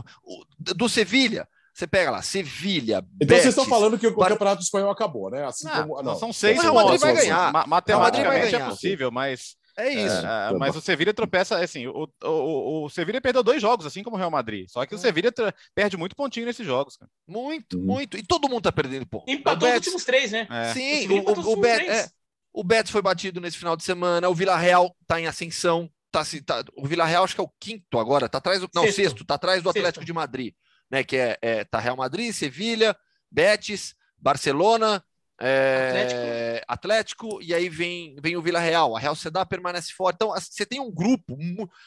[0.75, 1.47] do Sevilla.
[1.73, 2.97] Você pega lá, Sevilha.
[3.15, 4.27] Então Betis, vocês estão falando que o Bar...
[4.27, 5.45] Campeonato Espanhol acabou, né?
[5.45, 6.03] Assim não, como...
[6.03, 6.15] não.
[6.15, 6.59] São seis.
[6.59, 7.67] O Real Madrid vai ganhar.
[7.67, 10.25] Matematicamente é possível, mas É isso.
[10.25, 14.15] É, mas o Sevilla tropeça, assim, o, o, o Sevilla perdeu dois jogos, assim como
[14.15, 14.67] o Real Madrid.
[14.69, 14.99] Só que o é.
[14.99, 15.31] Sevilla
[15.73, 16.97] perde muito pontinho nesses jogos.
[16.97, 17.09] Cara.
[17.27, 17.85] Muito, uhum.
[17.85, 18.17] muito.
[18.17, 19.29] E todo mundo tá perdendo ponto.
[19.29, 20.47] Empatou os últimos três, né?
[20.49, 20.73] É.
[20.73, 22.07] Sim, o, o, o, Bet, é,
[22.53, 25.89] o Betis foi batido nesse final de semana, o Vila Real tá em ascensão.
[26.11, 28.69] Tá, tá, o Vila Real acho que é o quinto agora, tá atrás do.
[28.75, 30.53] Não, sexto, sexto tá atrás do Atlético de Madrid,
[30.89, 31.03] né?
[31.03, 32.95] Que é, é tá Real Madrid, Sevilha,
[33.31, 35.03] Betis, Barcelona,
[35.43, 36.21] é, Atlético.
[36.67, 37.41] Atlético.
[37.41, 38.95] e aí vem, vem o Vila Real.
[38.95, 40.15] A Real Sedá permanece forte.
[40.15, 41.35] Então, você tem um grupo.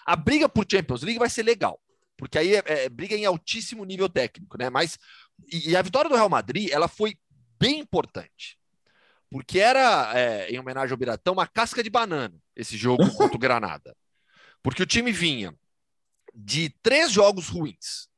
[0.05, 1.81] A briga por Champions League vai ser legal,
[2.17, 4.69] porque aí é, é briga em altíssimo nível técnico, né?
[4.69, 4.99] Mas
[5.51, 7.17] e, e, a vitória do Real Madrid ela foi
[7.59, 8.59] bem importante,
[9.31, 13.41] porque era, é, em homenagem ao Biratão, uma casca de banana esse jogo contra o
[13.41, 13.97] Granada,
[14.63, 15.55] porque o time vinha
[16.35, 18.09] de três jogos ruins.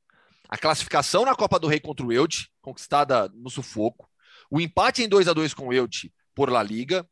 [0.48, 4.08] A classificação na Copa do Rei contra o Elche, conquistada no sufoco
[4.50, 7.08] o empate em 2 a 2 com o Elche por La Liga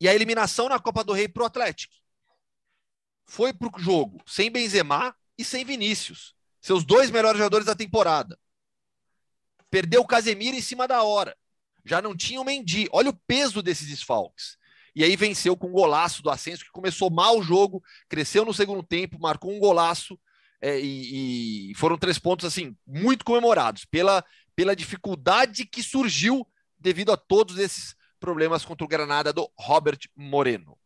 [0.00, 1.94] e a eliminação na Copa do Rei para o Atlético.
[3.26, 8.38] Foi para o jogo sem Benzema e sem Vinícius, seus dois melhores jogadores da temporada.
[9.70, 11.36] Perdeu o Casemiro em cima da hora.
[11.84, 12.88] Já não tinha o Mendy.
[12.90, 14.56] Olha o peso desses desfalques.
[14.94, 18.54] E aí venceu com um golaço do Ascenso, que começou mal o jogo, cresceu no
[18.54, 20.18] segundo tempo, marcou um golaço.
[20.60, 24.24] É, e, e, foram três pontos assim muito comemorados pela,
[24.56, 26.44] pela dificuldade que surgiu
[26.78, 30.76] devido a todos esses problemas contra o Granada do Robert Moreno.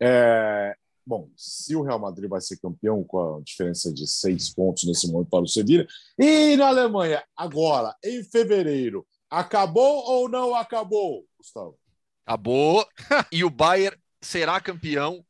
[0.00, 4.84] É, bom, se o Real Madrid vai ser campeão com a diferença de seis pontos
[4.84, 5.86] nesse momento para o Sevilla,
[6.18, 11.78] e na Alemanha, agora, em fevereiro, acabou ou não acabou, Gustavo?
[12.24, 12.86] Acabou,
[13.30, 15.24] e o Bayern será campeão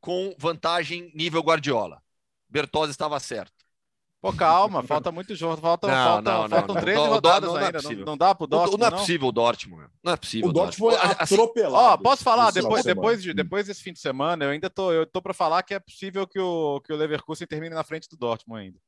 [0.00, 2.02] com vantagem nível Guardiola.
[2.48, 3.53] Bertozzi estava certo.
[4.24, 7.82] Pô, calma, falta muito jogo, falta, não, falta, não, faltam não, três rodadas não, ainda.
[7.82, 8.80] Não, não, dá pro Dortmund.
[8.80, 10.48] Não, é possível o Dortmund, não é possível.
[10.48, 11.76] O Dortmund foi assim, atropelado.
[11.76, 15.04] Ó, posso falar, depois, depois, de, depois desse fim de semana, eu ainda tô, eu
[15.04, 18.16] tô para falar que é possível que o, que o Leverkusen termine na frente do
[18.16, 18.78] Dortmund ainda.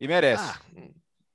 [0.00, 0.42] E merece.
[0.42, 0.60] Ah,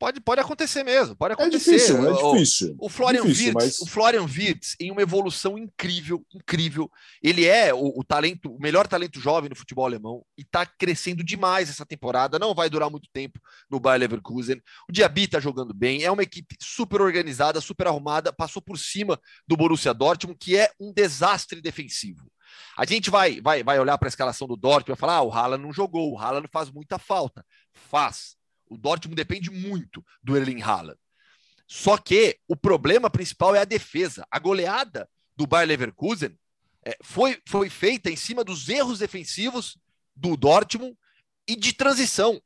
[0.02, 1.70] Pode, pode acontecer mesmo, pode é acontecer.
[1.70, 2.76] É difícil, é difícil.
[2.80, 3.80] O, o Florian difícil, Wirtz, mas...
[3.82, 6.90] o Florian Wirtz, em uma evolução incrível, incrível.
[7.22, 11.24] Ele é o, o, talento, o melhor talento jovem no futebol alemão e está crescendo
[11.24, 12.40] demais essa temporada.
[12.40, 13.40] Não vai durar muito tempo
[13.70, 14.60] no Bayer Leverkusen.
[14.90, 19.22] O Diaby está jogando bem, é uma equipe super organizada, super arrumada, passou por cima
[19.48, 22.26] do Borussia Dortmund, que é um desastre defensivo.
[22.76, 25.22] A gente vai, vai, vai olhar para a escalação do Dortmund e vai falar: ah,
[25.22, 27.46] o Haaland não jogou, o Haaland faz muita falta.
[27.72, 28.41] Faz
[28.72, 30.98] o Dortmund depende muito do Erling Haaland.
[31.68, 34.26] Só que o problema principal é a defesa.
[34.32, 36.40] A goleada do Bayer Leverkusen
[36.86, 39.78] é, foi, foi feita em cima dos erros defensivos
[40.16, 40.98] do Dortmund
[41.46, 42.42] e de transição.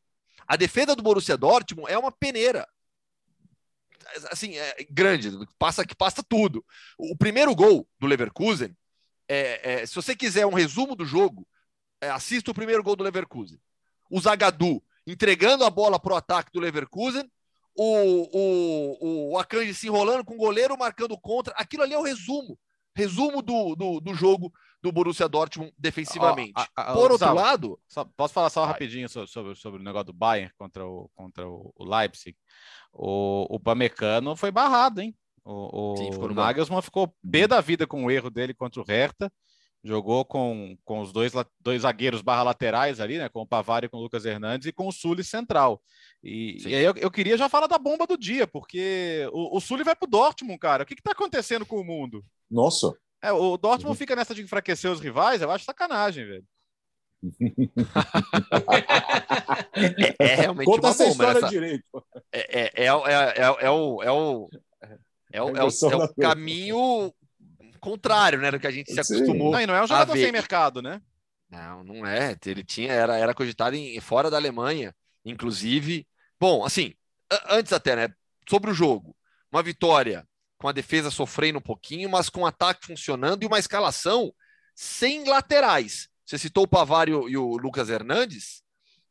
[0.47, 2.67] A defesa do Borussia Dortmund é uma peneira.
[4.31, 6.65] Assim, é grande, passa que passa tudo.
[6.97, 8.75] O primeiro gol do Leverkusen,
[9.27, 11.47] é, é, se você quiser um resumo do jogo,
[12.01, 13.59] é, assista o primeiro gol do Leverkusen.
[14.09, 17.29] O Zagadou entregando a bola para o ataque do Leverkusen,
[17.77, 21.53] o, o, o Akanji se enrolando com o goleiro, marcando contra.
[21.57, 22.57] Aquilo ali é o resumo.
[22.95, 26.53] Resumo do, do, do jogo do Borussia Dortmund defensivamente.
[26.55, 27.79] Oh, a, a, Por outro lado.
[27.85, 31.73] Só, posso falar só rapidinho sobre, sobre, o negócio do Bayern contra o, contra o
[31.79, 32.37] Leipzig?
[32.93, 35.13] O, o Pamecano foi barrado, hein?
[35.43, 38.81] O, o, Sim, ficou o Nagelsmann ficou pé da vida com o erro dele contra
[38.81, 39.31] o Hertha
[39.85, 41.31] jogou com, com os dois,
[41.61, 43.29] dois zagueiros barra laterais ali, né?
[43.29, 45.79] Com o Pavari e com o Lucas Hernandes e com o Sully central.
[46.23, 49.61] E, e aí eu, eu, queria já falar da bomba do dia, porque o, o
[49.61, 50.81] Sully vai pro Dortmund, cara.
[50.83, 52.25] O que, que tá acontecendo com o mundo?
[52.49, 52.97] Nossa.
[53.21, 53.95] É, o Dortmund uhum.
[53.95, 56.43] fica nessa de enfraquecer os rivais, eu acho sacanagem, velho.
[59.73, 61.11] é, é, realmente Conta uma essa bomba.
[61.11, 61.49] História essa...
[61.49, 61.83] direito.
[62.31, 62.91] É, é, é, é, é,
[63.61, 64.49] é, o, é o
[65.31, 67.13] é o, é o, é o caminho
[67.85, 69.51] contrário, né, do que a gente se acostumou.
[69.51, 70.99] Não, e não é um jogador sem mercado, né?
[71.47, 72.35] Não, não é.
[72.43, 76.07] Ele tinha, era, era cogitado em, fora da Alemanha, inclusive.
[76.39, 76.95] Bom, assim,
[77.47, 78.13] antes até, né?
[78.49, 79.15] Sobre o jogo,
[79.51, 80.27] uma vitória
[80.57, 84.33] com a defesa sofrendo um pouquinho, mas com o ataque funcionando e uma escalação
[84.73, 86.09] sem laterais.
[86.25, 88.63] Você citou o Pavário e o Lucas Hernandes,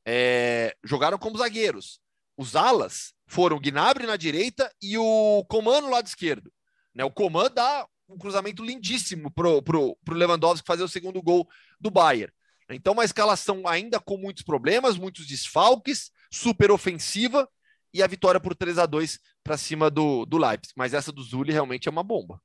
[0.04, 2.00] é, jogaram como zagueiros.
[2.36, 6.52] Os alas foram o Gnabry na direita e o Comando no lado esquerdo.
[6.92, 11.48] Né, o Comando dá um cruzamento lindíssimo pro, pro, pro Lewandowski fazer o segundo gol
[11.80, 12.32] do Bayern.
[12.70, 17.48] Então, uma escalação ainda com muitos problemas, muitos desfalques, super ofensiva
[17.92, 20.72] e a vitória por 3 a 2 para cima do, do Leipzig.
[20.76, 22.40] Mas essa do Zuli realmente é uma bomba.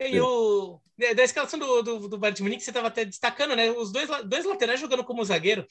[0.00, 3.70] E o, da escalação do, do, do Bayern de Munique, você estava até destacando, né?
[3.70, 5.66] Os dois, dois laterais jogando como zagueiro.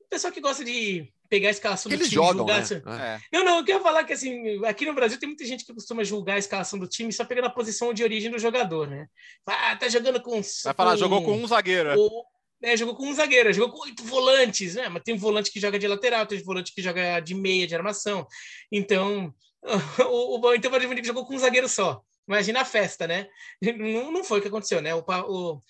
[0.00, 2.60] O pessoal que gosta de pegar a escalação que do eles time jogam, julgar.
[2.60, 3.20] né?
[3.32, 3.36] É.
[3.36, 6.04] Não, não, eu quero falar que assim, aqui no Brasil tem muita gente que costuma
[6.04, 9.08] julgar a escalação do time só pegando a posição de origem do jogador, né?
[9.44, 10.40] Ah, tá jogando com.
[10.40, 11.90] Vai falar, jogou com um zagueiro.
[11.90, 11.96] é.
[11.96, 12.24] o-
[12.62, 14.88] né, jogou com um zagueiro, jogou com oito volantes, né?
[14.88, 18.26] Mas tem volante que joga de lateral, tem volante que joga de meia, de armação.
[18.72, 19.34] Então,
[20.08, 22.00] o, o então pode que jogou com um zagueiro só.
[22.26, 23.26] Imagina a festa, né?
[23.60, 24.94] Não, não foi o que aconteceu, né?
[24.94, 25.60] O, o,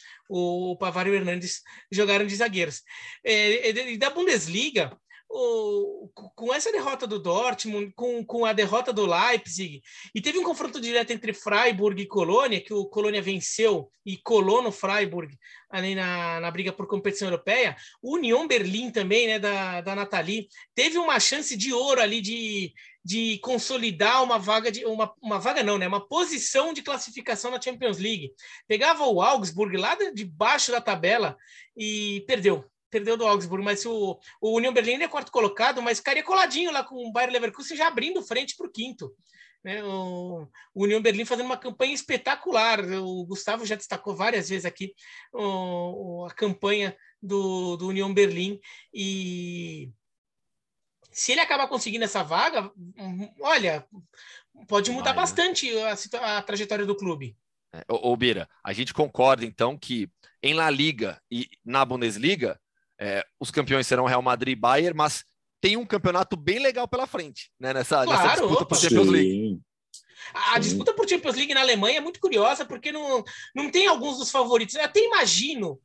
[0.73, 2.83] o Pavar e o Hernandes jogaram de zagueiros.
[3.25, 4.97] É, e da Bundesliga,
[5.29, 9.83] o- com essa derrota do Dortmund, com, com a derrota do Leipzig,
[10.15, 14.63] e teve um confronto direto entre Freiburg e Colônia, que o Colônia venceu e colou
[14.63, 15.37] no Freiburg
[15.71, 17.77] ali na, na briga por competição europeia.
[18.03, 22.73] O Union Berlim também, né, da, da Nathalie, teve uma chance de ouro ali de,
[23.05, 27.61] de consolidar uma vaga de uma, uma vaga não, né, uma posição de classificação na
[27.61, 28.33] Champions League.
[28.69, 31.37] Pegava o Augsburg lá de de baixo da tabela
[31.77, 32.65] e perdeu.
[32.95, 36.71] Perdeu do Augsburg, mas o, o Union Berlim ainda é quarto colocado, mas ficaria coladinho
[36.71, 39.13] lá com o Bayer Leverkusen já abrindo frente para o quinto.
[39.65, 39.83] Né?
[39.83, 42.79] O, o Union Berlim fazendo uma campanha espetacular.
[43.03, 44.95] O Gustavo já destacou várias vezes aqui
[45.33, 48.61] o- o- a campanha do, do Union Berlim
[48.93, 49.91] e
[51.11, 52.71] se ele acabar conseguindo essa vaga,
[53.41, 53.85] olha,
[54.69, 55.21] pode mudar Vai, né?
[55.23, 57.37] bastante a, situa- a trajetória do clube.
[57.73, 60.09] É, Ô, ô, Bira, a gente concorda então que
[60.43, 62.61] em La Liga e na Bundesliga
[63.01, 65.25] é, os campeões serão Real Madrid e Bayern, mas
[65.61, 67.73] tem um campeonato bem legal pela frente, né?
[67.73, 68.67] Nessa, nessa Claro, disputa opa.
[68.67, 69.31] por Champions League.
[69.31, 69.63] Sim.
[70.33, 70.61] A Sim.
[70.61, 73.23] disputa por Champions League na Alemanha é muito curiosa, porque não,
[73.55, 74.75] não tem alguns dos favoritos.
[74.75, 75.81] Eu até imagino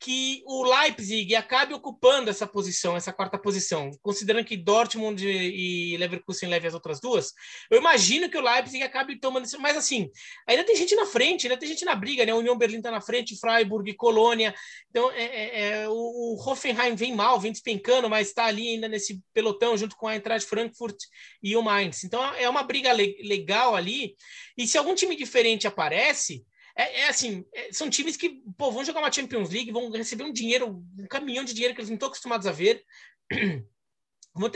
[0.00, 6.48] que o Leipzig acabe ocupando essa posição, essa quarta posição, considerando que Dortmund e Leverkusen
[6.48, 7.34] levem as outras duas.
[7.70, 10.08] Eu imagino que o Leipzig acabe tomando isso, mas assim,
[10.48, 12.32] ainda tem gente na frente, ainda tem gente na briga, né?
[12.32, 14.54] A União Berlim está na frente, Freiburg, Colônia.
[14.88, 18.88] Então, é, é, é, o, o Hoffenheim vem mal, vem despencando, mas está ali ainda
[18.88, 20.96] nesse pelotão junto com a Eintracht Frankfurt
[21.42, 22.04] e o Mainz.
[22.04, 24.16] Então, é uma briga le- legal ali.
[24.56, 26.42] E se algum time diferente aparece,
[26.76, 30.24] é, é assim, é, são times que pô, vão jogar uma Champions League, vão receber
[30.24, 32.84] um dinheiro, um caminhão de dinheiro que eles não estão acostumados a ver.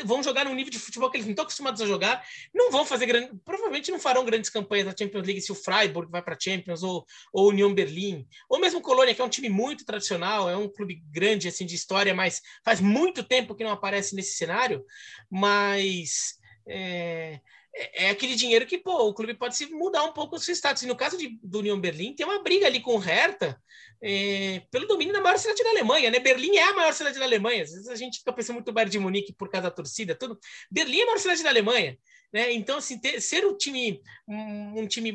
[0.05, 2.25] Vão, jogar num nível de futebol que eles não estão acostumados a jogar.
[2.55, 6.11] Não vão fazer grande, provavelmente não farão grandes campanhas na Champions League se o Freiburg
[6.13, 9.49] vai para a Champions ou ou União Berlim, ou mesmo Colônia, que é um time
[9.49, 13.73] muito tradicional, é um clube grande assim de história, mas faz muito tempo que não
[13.73, 14.85] aparece nesse cenário.
[15.29, 16.39] Mas
[16.69, 17.41] é,
[17.75, 20.55] é é aquele dinheiro que, pô, o clube pode se mudar um pouco o seu
[20.55, 20.83] status.
[20.83, 23.61] E no caso de, do União Berlim, tem uma briga ali com o Hertha
[24.03, 26.19] é, pelo domínio da maior cidade da Alemanha, né?
[26.21, 27.63] Berlim é a maior cidade da Alemanha.
[27.63, 30.15] Às vezes a gente fica pensando muito no Bayern de Munique por causa da torcida,
[30.15, 30.39] tudo.
[30.71, 31.99] Berlim é a maior cidade da Alemanha.
[32.33, 32.53] Né?
[32.53, 35.13] Então, assim, ter, ser o time, um, um time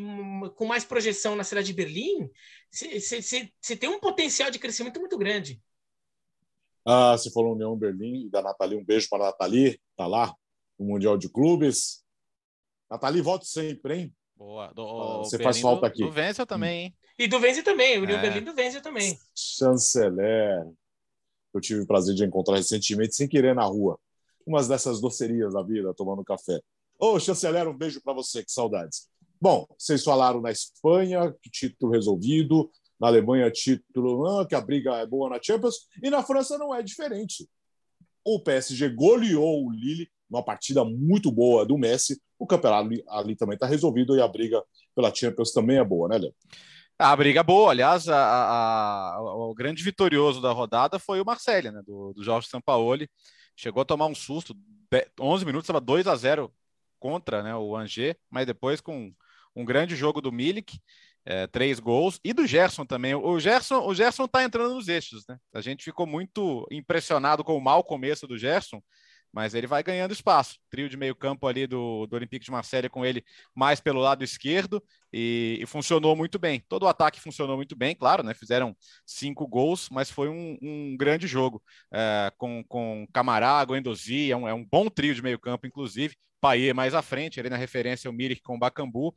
[0.55, 2.29] com mais projeção na cidade de Berlim,
[2.71, 5.61] você tem um potencial de crescimento muito grande.
[6.85, 10.33] Ah, você falou União Berlim da Nathalie, um beijo para a Nathalie, tá lá
[10.79, 11.98] no Mundial de Clubes.
[12.89, 14.15] Nathalie, volte sempre, hein?
[14.35, 14.71] Boa.
[14.73, 16.03] Do, Ah, você faz Berlim falta do, aqui.
[16.03, 16.95] Do Wenzel também, hein?
[17.17, 18.21] E do Venze também, o União É.
[18.21, 19.17] Berlim do Venze também.
[19.35, 20.65] Chanceler.
[21.53, 23.99] Eu tive o prazer de encontrar recentemente, sem querer, na rua.
[24.45, 26.61] Umas dessas docerias da vida, tomando café.
[26.97, 29.09] Ô, chanceler, um beijo para você, que saudades.
[29.41, 32.69] Bom, vocês falaram na Espanha, que título resolvido.
[32.99, 35.87] Na Alemanha, título, ah, que a briga é boa na Champions.
[36.03, 37.49] E na França não é diferente.
[38.25, 42.21] O PSG goleou o Lille numa partida muito boa do Messi.
[42.37, 44.63] O campeonato ali, também está resolvido e a briga
[44.95, 46.33] pela Champions também é boa, né, Léo?
[46.97, 51.71] A briga boa, aliás, a, a- a- o grande vitorioso da rodada foi o Marcelo,
[51.71, 53.09] né, do, do Jorge Sampaoli.
[53.55, 54.53] Chegou a tomar um susto,
[54.91, 56.53] de- 11 minutos, estava 2 a 0
[56.99, 59.13] contra né, o Angers, mas depois com
[59.55, 60.77] um grande jogo do Milik,
[61.25, 63.13] é, três gols, e do Gerson também.
[63.15, 65.37] O Gerson o Gerson está entrando nos eixos, né?
[65.53, 68.81] A gente ficou muito impressionado com o mau começo do Gerson,
[69.31, 70.57] mas ele vai ganhando espaço.
[70.69, 73.23] Trio de meio campo ali do, do Olympique de Marseille com ele
[73.55, 76.63] mais pelo lado esquerdo e, e funcionou muito bem.
[76.67, 78.33] Todo o ataque funcionou muito bem, claro, né?
[78.33, 78.75] Fizeram
[79.05, 81.61] cinco gols, mas foi um, um grande jogo
[81.91, 86.15] é, com, com Camará, Guendouzi, é um, é um bom trio de meio campo, inclusive.
[86.41, 89.13] Paier mais à frente, ali na referência o Mirik com o Bacambu.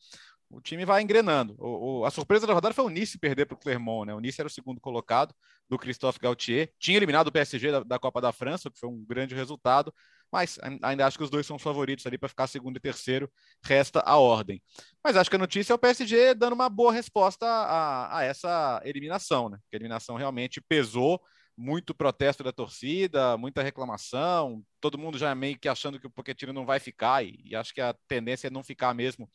[0.53, 1.57] O time vai engrenando.
[1.59, 4.14] O, o, a surpresa da rodada foi o Nice perder para o Clermont, né?
[4.14, 5.34] O Nice era o segundo colocado
[5.68, 6.70] do Christophe Gaultier.
[6.78, 9.92] Tinha eliminado o PSG da, da, Copa da França, o que foi um grande resultado,
[10.30, 13.30] mas ainda acho que os dois são os favoritos ali para ficar segundo e terceiro.
[13.64, 14.62] Resta a ordem.
[15.03, 18.80] Mas acho que a notícia é o PSG dando uma boa resposta a, a essa
[18.84, 19.59] eliminação, né?
[19.70, 21.18] Que a eliminação realmente pesou
[21.57, 26.53] muito protesto da torcida, muita reclamação, todo mundo já meio que achando que o Pochettino
[26.53, 29.28] não vai ficar, e, e, acho que a tendência é não ficar mesmo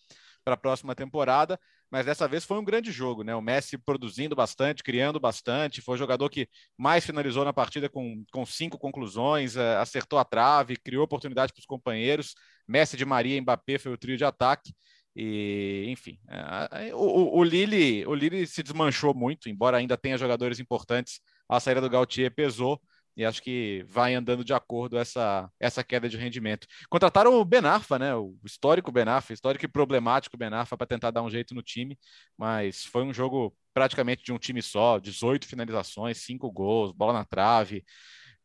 [0.47, 1.59] para a próxima temporada,
[1.91, 3.35] mas dessa vez foi um grande jogo, né?
[3.35, 8.23] O Messi produzindo bastante, criando bastante, foi o jogador que mais finalizou na partida com,
[8.31, 12.33] com cinco conclusões, é, acertou a trave, criou oportunidade para os companheiros.
[12.65, 14.73] Messi de Maria e Mbappé foi o trio de ataque.
[15.13, 20.61] E, enfim, é, o, o, Lille, o Lille se desmanchou muito, embora ainda tenha jogadores
[20.61, 21.19] importantes.
[21.49, 22.79] A saída do Gautier pesou,
[23.17, 26.67] e acho que vai andando de acordo essa, essa queda de rendimento.
[26.87, 28.15] Contrataram o Benarfa, né?
[28.15, 31.97] O histórico Benarfa, histórico e problemático Benarfa para tentar dar um jeito no time,
[32.37, 37.25] mas foi um jogo praticamente de um time só, 18 finalizações, 5 gols, bola na
[37.25, 37.83] trave,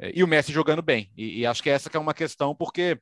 [0.00, 1.12] é, e o Messi jogando bem.
[1.14, 2.98] E, e acho que essa que é uma questão, porque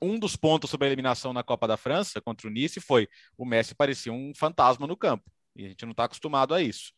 [0.00, 3.44] um dos pontos sobre a eliminação na Copa da França contra o Nice foi o
[3.44, 5.24] Messi parecia um fantasma no campo,
[5.56, 6.92] e a gente não está acostumado a isso.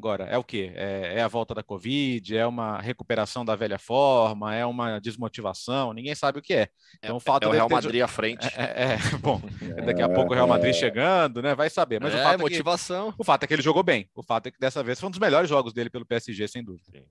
[0.00, 0.72] Agora, é o quê?
[0.76, 2.34] É, é, a volta da Covid?
[2.34, 4.54] É uma recuperação da velha forma?
[4.54, 5.92] É uma desmotivação?
[5.92, 6.68] Ninguém sabe o que é.
[7.04, 7.74] Então, o fato é o Real ter...
[7.74, 8.46] Madrid à frente.
[8.56, 9.42] É, é, é bom,
[9.84, 11.54] daqui a pouco o Real Madrid chegando, né?
[11.54, 12.00] Vai saber.
[12.00, 13.10] Mas o é, fato motivação.
[13.10, 14.08] É que, o fato é que ele jogou bem.
[14.14, 16.64] O fato é que dessa vez foi um dos melhores jogos dele pelo PSG, sem
[16.64, 17.04] dúvida.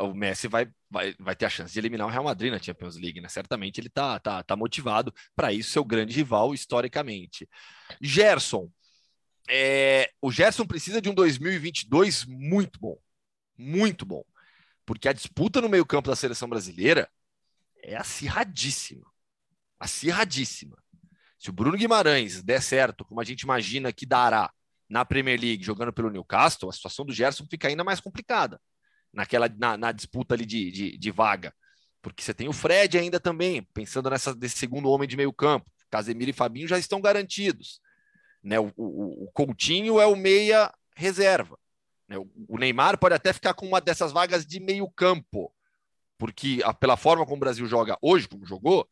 [0.00, 2.96] o Messi vai, vai, vai ter a chance de eliminar o Real Madrid na Champions
[2.96, 3.28] League, né?
[3.28, 7.46] Certamente ele tá, tá, tá motivado para isso, seu grande rival historicamente.
[8.00, 8.70] Gerson,
[9.48, 12.98] é, o Gerson precisa de um 2022 muito bom.
[13.56, 14.24] Muito bom.
[14.84, 17.10] Porque a disputa no meio-campo da seleção brasileira
[17.82, 19.06] é acirradíssima.
[19.78, 20.76] Acirradíssima.
[21.38, 24.52] Se o Bruno Guimarães der certo, como a gente imagina que dará
[24.88, 28.60] na Premier League jogando pelo Newcastle, a situação do Gerson fica ainda mais complicada
[29.12, 31.54] naquela na, na disputa ali de, de, de, vaga.
[32.02, 35.70] Porque você tem o Fred ainda também, pensando nessa, segundo homem de meio campo.
[35.90, 37.80] Casemiro e Fabinho já estão garantidos.
[38.42, 38.58] Né?
[38.58, 41.58] O, o, o Coutinho é o meia reserva.
[42.08, 42.16] Né?
[42.18, 45.52] O, o Neymar pode até ficar com uma dessas vagas de meio campo,
[46.16, 48.88] porque a, pela forma como o Brasil joga hoje, como jogou,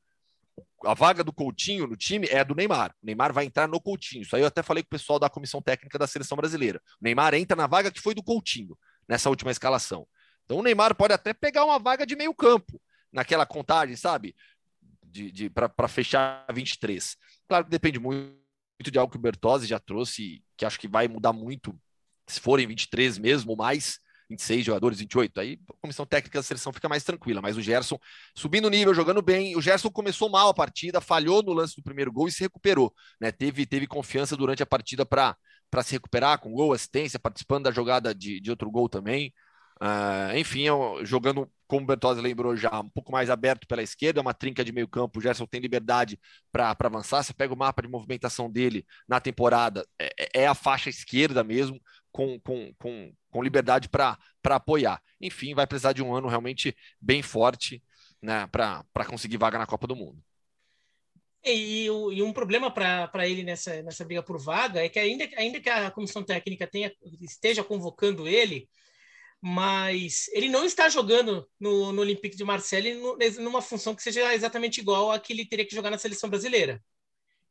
[0.85, 2.95] a vaga do Coutinho no time é a do Neymar.
[3.03, 4.23] O Neymar vai entrar no Coutinho.
[4.23, 6.81] Isso aí eu até falei com o pessoal da comissão técnica da seleção brasileira.
[7.01, 8.77] O Neymar entra na vaga que foi do Coutinho
[9.09, 10.07] nessa última escalação.
[10.45, 12.81] Então o Neymar pode até pegar uma vaga de meio campo
[13.13, 14.35] naquela contagem, sabe?
[15.03, 17.17] De, de para fechar 23.
[17.49, 18.46] Claro que depende muito
[18.79, 21.79] muito de algo que o Bertozzi já trouxe, que acho que vai mudar muito,
[22.29, 23.99] se forem 23 mesmo, ou mais,
[24.29, 25.41] 26 jogadores, 28.
[25.41, 27.41] Aí a comissão técnica da seleção fica mais tranquila.
[27.41, 27.99] Mas o Gerson
[28.35, 29.57] subindo o nível, jogando bem.
[29.57, 32.93] O Gerson começou mal a partida, falhou no lance do primeiro gol e se recuperou.
[33.21, 33.31] Né?
[33.31, 35.37] Teve, teve confiança durante a partida para
[35.83, 39.33] se recuperar com gol, assistência, participando da jogada de, de outro gol também.
[39.81, 40.65] Uh, enfim,
[41.03, 44.73] jogando, como o Bertozzi lembrou já, um pouco mais aberto pela esquerda, uma trinca de
[44.73, 46.19] meio campo, o Gerson tem liberdade
[46.53, 50.55] para avançar, você pega o mapa de movimentação dele na temporada, é, é, é a
[50.55, 51.81] faixa esquerda mesmo,
[52.13, 55.03] com, com, com, com liberdade para apoiar.
[55.21, 57.83] Enfim, vai precisar de um ano realmente bem forte
[58.23, 60.23] né, para conseguir vaga na Copa do Mundo.
[61.45, 65.61] E, e, um problema para ele nessa, nessa briga por vaga é que ainda, ainda
[65.61, 68.69] que a comissão técnica tenha, esteja convocando ele,
[69.41, 72.95] mas ele não está jogando no, no Olympique de Marseille
[73.39, 76.83] numa função que seja exatamente igual a que ele teria que jogar na seleção brasileira.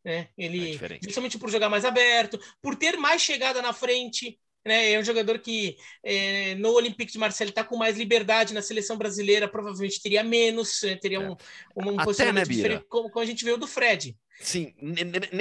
[0.04, 0.30] Né?
[0.38, 4.92] Ele, é justamente por jogar mais aberto, por ter mais chegada na frente, né?
[4.92, 8.98] É um jogador que é, no Olympique de Marseille está com mais liberdade na seleção
[8.98, 10.96] brasileira, provavelmente teria menos, né?
[10.96, 11.36] teria um,
[11.76, 14.18] um, um posicionamento né, diferente, como, como, a gente viu do Fred.
[14.40, 14.74] Sim,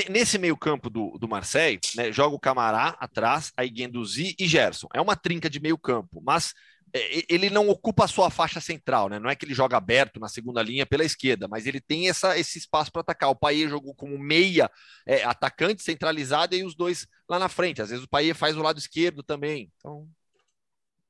[0.09, 4.87] nesse meio campo do, do Marseille, né, joga o Camará atrás, aí Guendouzi e Gerson.
[4.95, 6.55] É uma trinca de meio campo, mas
[6.95, 9.19] é, ele não ocupa a sua faixa central, né?
[9.19, 12.39] Não é que ele joga aberto na segunda linha pela esquerda, mas ele tem essa,
[12.39, 13.31] esse espaço para atacar.
[13.31, 14.71] O Paê jogou como meia
[15.05, 17.83] é, atacante centralizado e os dois lá na frente.
[17.83, 19.73] Às vezes o Paê faz o lado esquerdo também.
[19.77, 20.09] Então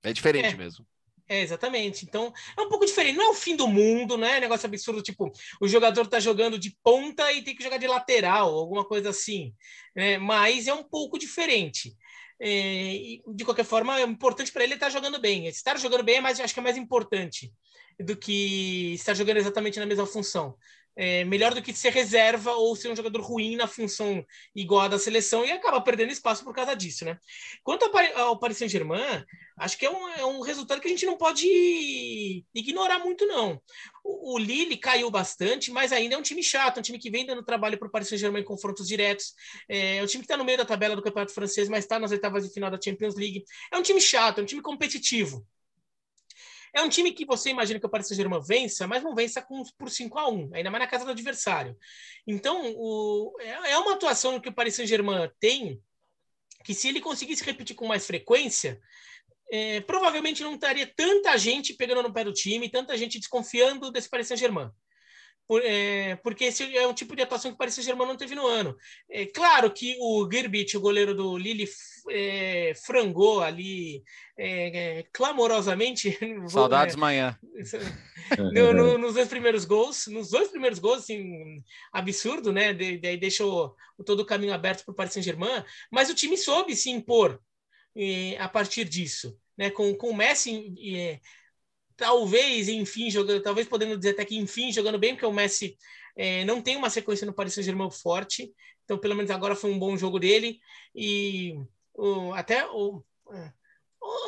[0.02, 0.56] é diferente é.
[0.56, 0.86] mesmo.
[1.28, 2.04] É, exatamente.
[2.04, 3.16] Então, é um pouco diferente.
[3.16, 4.40] Não é o fim do mundo, né?
[4.40, 8.54] Negócio absurdo, tipo, o jogador tá jogando de ponta e tem que jogar de lateral,
[8.54, 9.54] alguma coisa assim.
[9.96, 10.18] Né?
[10.18, 11.96] Mas é um pouco diferente.
[12.40, 15.46] É, de qualquer forma, é importante para ele estar jogando bem.
[15.46, 17.52] Estar jogando bem é mais, acho que é mais importante
[17.98, 20.56] do que estar jogando exatamente na mesma função
[20.96, 24.24] é, melhor do que ser reserva ou ser um jogador ruim na função
[24.54, 27.18] igual à da seleção e acaba perdendo espaço por causa disso, né?
[27.62, 29.24] Quanto ao Paris Saint-Germain,
[29.58, 33.60] acho que é um, é um, resultado que a gente não pode ignorar muito, não.
[34.04, 37.26] O, o, Lille caiu bastante, mas ainda é um time chato, um time que vem
[37.26, 39.34] dando trabalho para o Paris Saint-Germain em confrontos diretos.
[39.68, 41.98] É, é um time que está no meio da tabela do Campeonato Francês, mas está
[41.98, 43.44] nas oitavas de final da Champions League.
[43.72, 45.44] É um time chato, é um time competitivo.
[46.74, 49.62] É um time que você imagina que o Paris Saint-Germain vença, mas não vença com,
[49.78, 51.76] por 5 a 1 ainda mais na casa do adversário.
[52.26, 55.80] Então, o, é, é uma atuação que o Paris Saint-Germain tem
[56.64, 58.80] que se ele conseguisse repetir com mais frequência,
[59.52, 64.08] é, provavelmente não estaria tanta gente pegando no pé do time, tanta gente desconfiando desse
[64.08, 64.70] Paris Saint-Germain.
[65.46, 68.34] Por, é, porque esse é um tipo de atuação que o Paris Saint-Germain não teve
[68.34, 68.76] no ano.
[69.10, 71.68] É claro que o Girbit, o goleiro do Lille,
[72.10, 74.02] é, frangou ali
[74.38, 76.18] é, é clamorosamente.
[76.48, 77.38] Saudades manhã.
[78.52, 82.72] No, no, nos dois primeiros gols, nos dois primeiros gols, assim, absurdo, né?
[82.72, 83.76] Daí de, deixou
[84.06, 87.38] todo o caminho aberto para o Paris Saint-Germain, mas o time soube se impor
[87.94, 89.70] é, a partir disso, né?
[89.70, 90.74] Com, com o Messi
[91.96, 95.76] talvez, enfim, jogando, talvez podendo dizer até que, enfim, jogando bem, porque o Messi
[96.16, 98.52] é, não tem uma sequência no Paris Saint-Germain forte,
[98.84, 100.60] então pelo menos agora foi um bom jogo dele,
[100.94, 101.54] e
[101.94, 103.02] o, até o.
[103.32, 103.52] É,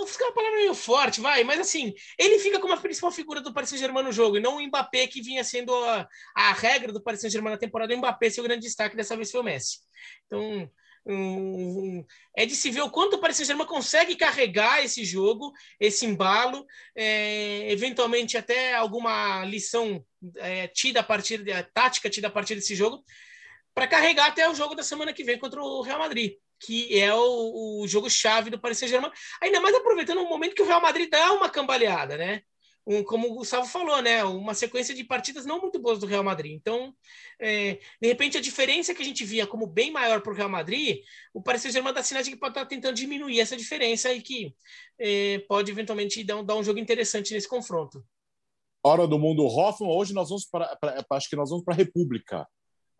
[0.06, 3.52] ficar uma palavra meio forte, vai, mas assim, ele fica como a principal figura do
[3.52, 7.02] Paris Saint-Germain no jogo, e não o Mbappé, que vinha sendo a, a regra do
[7.02, 9.80] Paris Saint-Germain na temporada, o Mbappé ser o grande destaque, dessa vez foi o Messi.
[10.26, 10.70] Então,
[11.06, 12.04] um,
[12.36, 16.66] é de se ver o quanto o Paris Saint-Germain consegue carregar esse jogo, esse embalo,
[16.94, 20.04] é, eventualmente até alguma lição
[20.38, 23.04] é, tida a partir de, a tática tida a partir desse jogo,
[23.72, 27.14] para carregar até o jogo da semana que vem contra o Real Madrid, que é
[27.14, 29.12] o, o jogo chave do Paris Saint-Germain.
[29.40, 32.42] Ainda mais aproveitando o momento que o Real Madrid dá uma cambaleada, né?
[32.86, 36.22] Um, como o Gustavo falou, né, uma sequência de partidas não muito boas do Real
[36.22, 36.52] Madrid.
[36.52, 36.94] Então,
[37.40, 40.48] é, de repente, a diferença que a gente via como bem maior para o Real
[40.48, 41.00] Madrid,
[41.34, 44.54] o Paris Saint-Germain dá sinais de que pode estar tentando diminuir essa diferença e que
[44.98, 48.04] é, pode eventualmente dar, dar um jogo interessante nesse confronto.
[48.84, 50.78] Hora do mundo Hoffman, hoje nós vamos para,
[51.10, 52.46] acho que nós vamos para a República,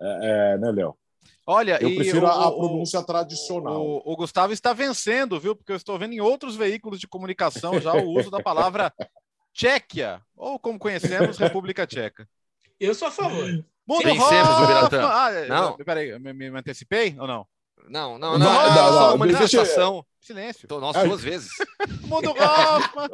[0.03, 0.99] é, é, né, Léo?
[1.47, 3.81] Olha, eu prefiro o, a pronúncia o, tradicional.
[3.81, 5.55] O, o, Gustavo está vencendo, viu?
[5.55, 8.93] Porque eu estou vendo em outros veículos de comunicação já o uso da palavra
[9.57, 12.29] Tchequia, ou como conhecemos, República Tcheca.
[12.79, 13.49] Eu sou a favor.
[13.87, 15.09] Mundo Vencemos o Biratã.
[15.11, 15.77] Ah, é, não.
[15.79, 17.47] Peraí, me, me antecipei ou não?
[17.89, 18.39] Não, não, não.
[18.39, 20.05] não, não, não, não uma manifestação.
[20.21, 20.67] Silêncio.
[20.67, 21.49] Então, nós duas vezes.
[22.05, 23.09] Mundo Rafa.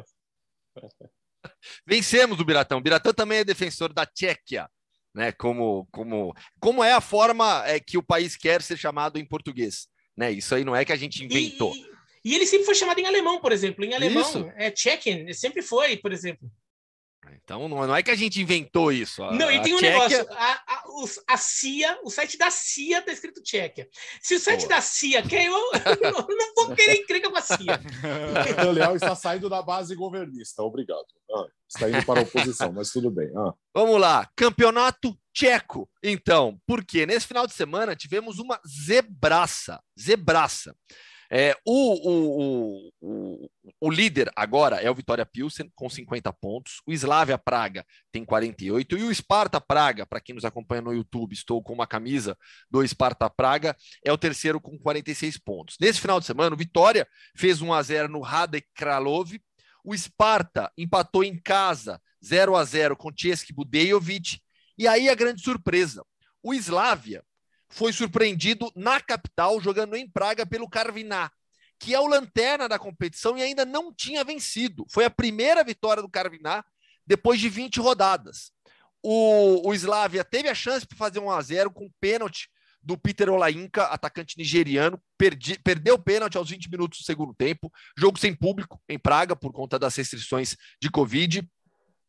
[1.86, 2.78] Vencemos o Biratão.
[2.78, 4.68] O Biratã também é defensor da Tchequia,
[5.14, 5.30] né?
[5.30, 9.86] Como, como, como é a forma é, que o país quer ser chamado em português.
[10.16, 10.32] Né?
[10.32, 11.72] Isso aí não é que a gente inventou.
[11.76, 11.91] E,
[12.24, 13.84] e ele sempre foi chamado em alemão, por exemplo.
[13.84, 14.52] Em alemão, isso.
[14.56, 16.50] é Tchechen, sempre foi, por exemplo.
[17.44, 19.22] Então não é que a gente inventou isso.
[19.22, 20.18] A, não, e tem um Tchequia...
[20.18, 20.26] negócio.
[20.32, 20.84] A, a,
[21.28, 23.88] a, CIA, o site da CIA tá escrito Tchequia.
[24.20, 24.68] Se o site Pô.
[24.68, 25.52] da CIA quer, eu,
[26.02, 27.80] eu não vou querer encrenca com a CIA.
[28.68, 30.62] o Leal está saindo da base governista.
[30.62, 31.04] Obrigado.
[31.30, 33.30] Ah, está indo para a oposição, mas tudo bem.
[33.36, 33.52] Ah.
[33.74, 34.28] Vamos lá.
[34.36, 35.88] Campeonato tcheco.
[36.02, 39.80] Então, porque nesse final de semana tivemos uma zebraça.
[39.98, 40.74] Zebraça.
[41.34, 46.82] É, o, o, o, o, líder agora é o Vitória Pilsen, com 50 pontos.
[46.86, 48.98] O Slavia Praga tem 48.
[48.98, 52.36] E o Sparta Praga, para quem nos acompanha no YouTube, estou com uma camisa
[52.70, 53.74] do Sparta Praga,
[54.04, 55.76] é o terceiro com 46 pontos.
[55.80, 59.32] Nesse final de semana, o Vitória fez 1 a 0 no Radek Kralov.
[59.82, 64.38] O Sparta empatou em casa 0 a 0 com Czeski Budejovic.
[64.76, 66.04] E aí a grande surpresa:
[66.42, 67.24] o Slavia
[67.72, 71.30] foi surpreendido na capital, jogando em Praga pelo Carviná,
[71.78, 74.84] que é o lanterna da competição e ainda não tinha vencido.
[74.90, 76.62] Foi a primeira vitória do Carviná
[77.06, 78.52] depois de 20 rodadas.
[79.02, 82.48] O, o Slavia teve a chance de fazer 1 a 0 com pênalti
[82.82, 87.72] do Peter Olainka, atacante nigeriano, perdi, perdeu o pênalti aos 20 minutos do segundo tempo,
[87.96, 91.48] jogo sem público em Praga por conta das restrições de Covid.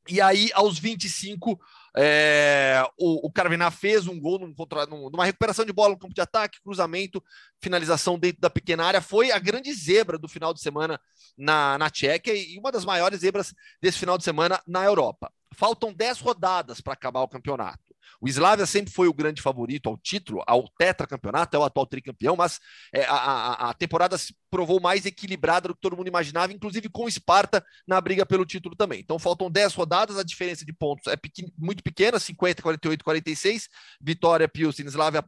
[0.09, 1.57] E aí, aos 25,
[1.95, 6.13] é, o, o Carviná fez um gol num, contra, numa recuperação de bola no campo
[6.13, 7.23] de ataque, cruzamento,
[7.61, 9.01] finalização dentro da pequena área.
[9.01, 10.99] Foi a grande zebra do final de semana
[11.37, 15.31] na, na Tchequia e uma das maiores zebras desse final de semana na Europa.
[15.53, 17.82] Faltam 10 rodadas para acabar o campeonato.
[18.22, 22.36] O Slavia sempre foi o grande favorito ao título, ao tetracampeonato, é o atual tricampeão,
[22.36, 22.60] mas
[22.93, 26.89] é, a, a, a, temporada se provou mais equilibrada do que todo mundo imaginava, inclusive
[26.89, 28.99] com o Sparta na briga pelo título também.
[28.99, 33.70] Então faltam 10 rodadas, a diferença de pontos é pequen, muito pequena, 50, 48, 46.
[33.99, 35.24] Vitória, Pilsen, Slavia,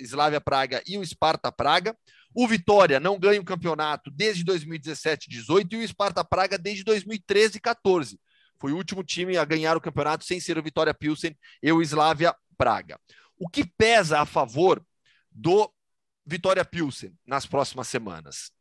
[0.00, 1.96] Slavia Praga e o Sparta Praga.
[2.34, 7.60] O Vitória não ganha o campeonato desde 2017, 18 e o Sparta Praga desde 2013,
[7.60, 8.18] 14.
[8.60, 11.80] Foi o último time a ganhar o campeonato sem ser o Vitória Pilsen e o
[11.80, 13.00] Slavia Praga.
[13.38, 14.84] O que pesa a favor
[15.32, 15.72] do
[16.26, 18.52] Vitória Pilsen nas próximas semanas?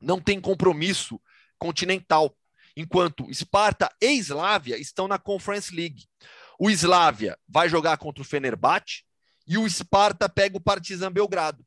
[0.00, 1.20] Não tem compromisso
[1.58, 2.34] continental,
[2.74, 6.06] enquanto Sparta e Slavia estão na Conference League.
[6.58, 9.04] O Slavia vai jogar contra o Fenerbahçe
[9.46, 11.64] e o Sparta pega o Partizan Belgrado.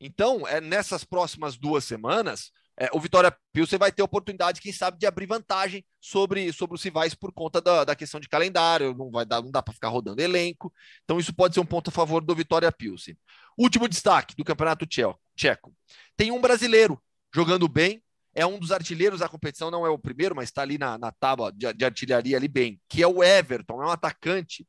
[0.00, 4.98] Então, é, nessas próximas duas semanas, é, o Vitória Pilsen vai ter oportunidade, quem sabe,
[4.98, 9.10] de abrir vantagem sobre, sobre os rivais por conta da, da questão de calendário, não
[9.10, 10.72] vai dar, não dá para ficar rodando elenco.
[11.02, 13.16] Então, isso pode ser um ponto a favor do Vitória Pilsen.
[13.58, 15.74] Último destaque do Campeonato Tcheco.
[16.16, 17.02] Tem um brasileiro
[17.34, 18.00] jogando bem,
[18.32, 21.10] é um dos artilheiros da competição, não é o primeiro, mas está ali na, na
[21.10, 24.64] tábua de, de, artilharia ali bem, que é o Everton, é um atacante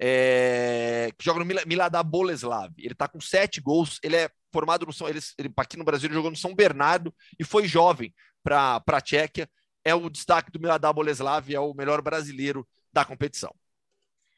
[0.00, 2.72] é, que joga no Milada Boleslav.
[2.78, 5.08] Ele está com sete gols, ele é formado no São.
[5.08, 9.00] Ele, ele, aqui no Brasil ele jogou no São Bernardo e foi jovem para a
[9.00, 9.48] Tchequia.
[9.84, 13.54] É o destaque do Milada Boleslav, é o melhor brasileiro da competição.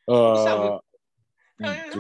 [0.09, 0.81] Uh...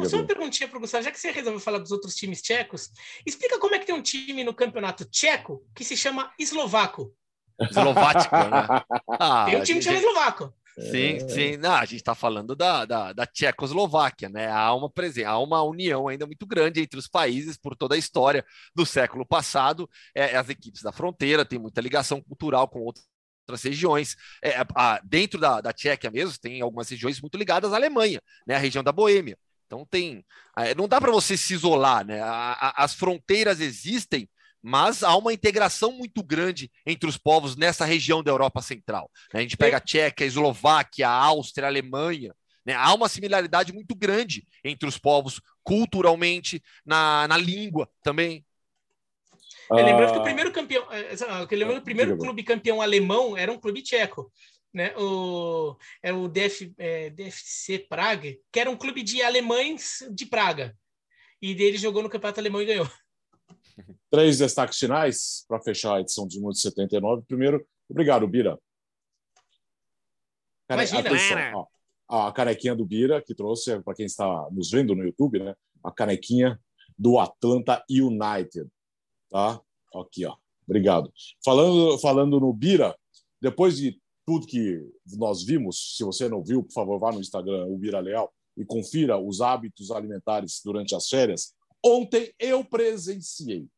[0.09, 2.91] só uma perguntinha para o Gustavo, já que você resolveu falar dos outros times tchecos,
[3.25, 7.15] explica como é que tem um time no campeonato tcheco que se chama eslovaco.
[7.59, 8.85] Eslovático, né?
[9.19, 10.55] Ah, tem um time que chama eslovaco.
[10.79, 11.29] Sim, é...
[11.29, 11.57] sim.
[11.57, 14.51] Não, a gente está falando da, da, da Tchecoslováquia, né?
[14.51, 14.93] Há uma,
[15.27, 19.25] há uma união ainda muito grande entre os países por toda a história do século
[19.27, 19.89] passado.
[20.15, 24.17] É, as equipes da fronteira têm muita ligação cultural com outras regiões.
[24.45, 28.57] É, a, dentro da, da Tchequia mesmo, tem algumas regiões muito ligadas à Alemanha, né?
[28.57, 29.39] A região da Boêmia.
[29.67, 30.25] Então tem.
[30.59, 32.21] É, não dá para você se isolar, né?
[32.21, 34.29] A, a, as fronteiras existem,
[34.69, 39.09] mas há uma integração muito grande entre os povos nessa região da Europa Central.
[39.33, 39.39] Né?
[39.39, 42.35] A gente pega a Tchequia, a Eslováquia, a Áustria, a Alemanha.
[42.65, 42.75] Né?
[42.75, 48.45] Há uma similaridade muito grande entre os povos, culturalmente, na, na língua também.
[49.71, 50.25] É, lembrando que o ah.
[50.25, 54.33] primeiro campeão, é, lembrando o primeiro clube campeão alemão era um clube tcheco,
[54.75, 54.93] né?
[54.97, 60.77] O é o DF, é, DFC Praga, que era um clube de alemães de Praga.
[61.41, 62.91] E dele jogou no campeonato alemão e ganhou.
[64.11, 67.23] Três destaques finais para fechar a edição de 79.
[67.27, 68.59] Primeiro, obrigado, Bira.
[70.69, 70.81] Care...
[70.81, 71.69] Imagina, Atenção,
[72.09, 75.55] ó, a canequinha do Bira, que trouxe, para quem está nos vendo no YouTube, né?
[75.83, 76.61] A canequinha
[76.99, 78.69] do Atlanta United.
[79.31, 79.61] Tá?
[79.95, 80.37] Aqui, ó.
[80.67, 81.13] Obrigado.
[81.45, 82.97] Falando, falando no Bira,
[83.41, 84.85] depois de tudo que
[85.17, 88.65] nós vimos, se você não viu, por favor, vá no Instagram, o Bira Leal, e
[88.65, 91.55] confira os hábitos alimentares durante as férias.
[91.87, 93.69] Ontem eu presenciei,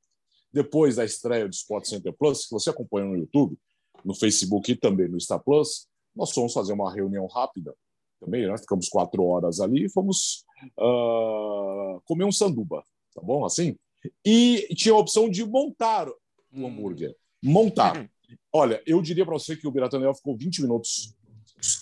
[0.50, 3.54] depois da estreia do Sport Center Plus, que você acompanha no YouTube,
[4.02, 5.86] no Facebook e também no Star Plus,
[6.16, 7.76] nós fomos fazer uma reunião rápida
[8.18, 8.56] também, né?
[8.56, 10.42] ficamos quatro horas ali e fomos
[10.78, 12.82] uh, comer um sanduba,
[13.14, 13.44] tá bom?
[13.44, 13.76] Assim?
[14.24, 16.14] E tinha a opção de montar o
[16.50, 16.66] um hum.
[16.66, 17.14] hambúrguer.
[17.42, 18.10] Montar.
[18.50, 21.14] Olha, eu diria para você que o Biratanel ficou 20 minutos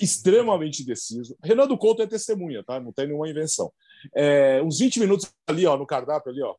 [0.00, 1.36] extremamente indeciso.
[1.42, 2.80] Renan Couto é testemunha, tá?
[2.80, 3.72] Não tem nenhuma invenção.
[4.14, 6.54] É, uns 20 minutos ali, ó, no cardápio ali, ó.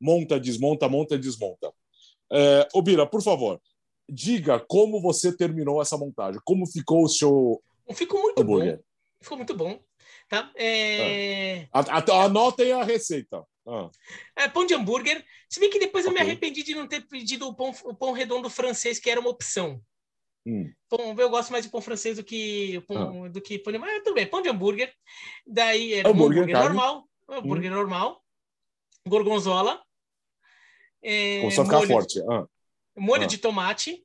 [0.00, 1.72] Monta, desmonta, monta, desmonta.
[2.32, 3.60] É, Bira, por favor,
[4.08, 6.40] diga como você terminou essa montagem.
[6.44, 7.62] Como ficou o seu
[7.94, 8.76] Ficou muito hambúrguer.
[8.76, 8.82] bom.
[9.22, 9.80] Ficou muito bom.
[10.28, 10.50] Tá?
[10.56, 11.68] É...
[11.72, 12.24] Ah.
[12.24, 13.44] Anotem a receita.
[13.66, 13.90] Ah.
[14.36, 15.24] É, pão de hambúrguer.
[15.48, 16.16] Se bem que depois okay.
[16.16, 19.20] eu me arrependi de não ter pedido o pão, o pão redondo francês, que era
[19.20, 19.80] uma opção.
[20.46, 20.72] Hum.
[20.88, 23.28] Pão, eu gosto mais de pão francês do que pão, ah.
[23.28, 24.92] do que pão de mas tudo bem, pão de hambúrguer.
[25.46, 27.74] Daí era hambúrguer, um hambúrguer normal, hambúrguer hum.
[27.74, 28.24] normal,
[29.06, 29.82] gorgonzola.
[31.02, 32.20] É, Começou a ficar forte.
[32.30, 32.46] Ah.
[32.96, 33.26] Molho ah.
[33.26, 34.04] de tomate.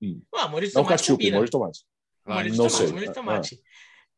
[0.00, 0.22] Hum.
[0.34, 0.90] Ah, molho de tomate.
[0.90, 1.84] Não ketchup, molho de tomate.
[2.26, 2.86] Molho de tomate, sei.
[2.88, 3.60] molho de tomate.
[3.62, 3.68] Ah.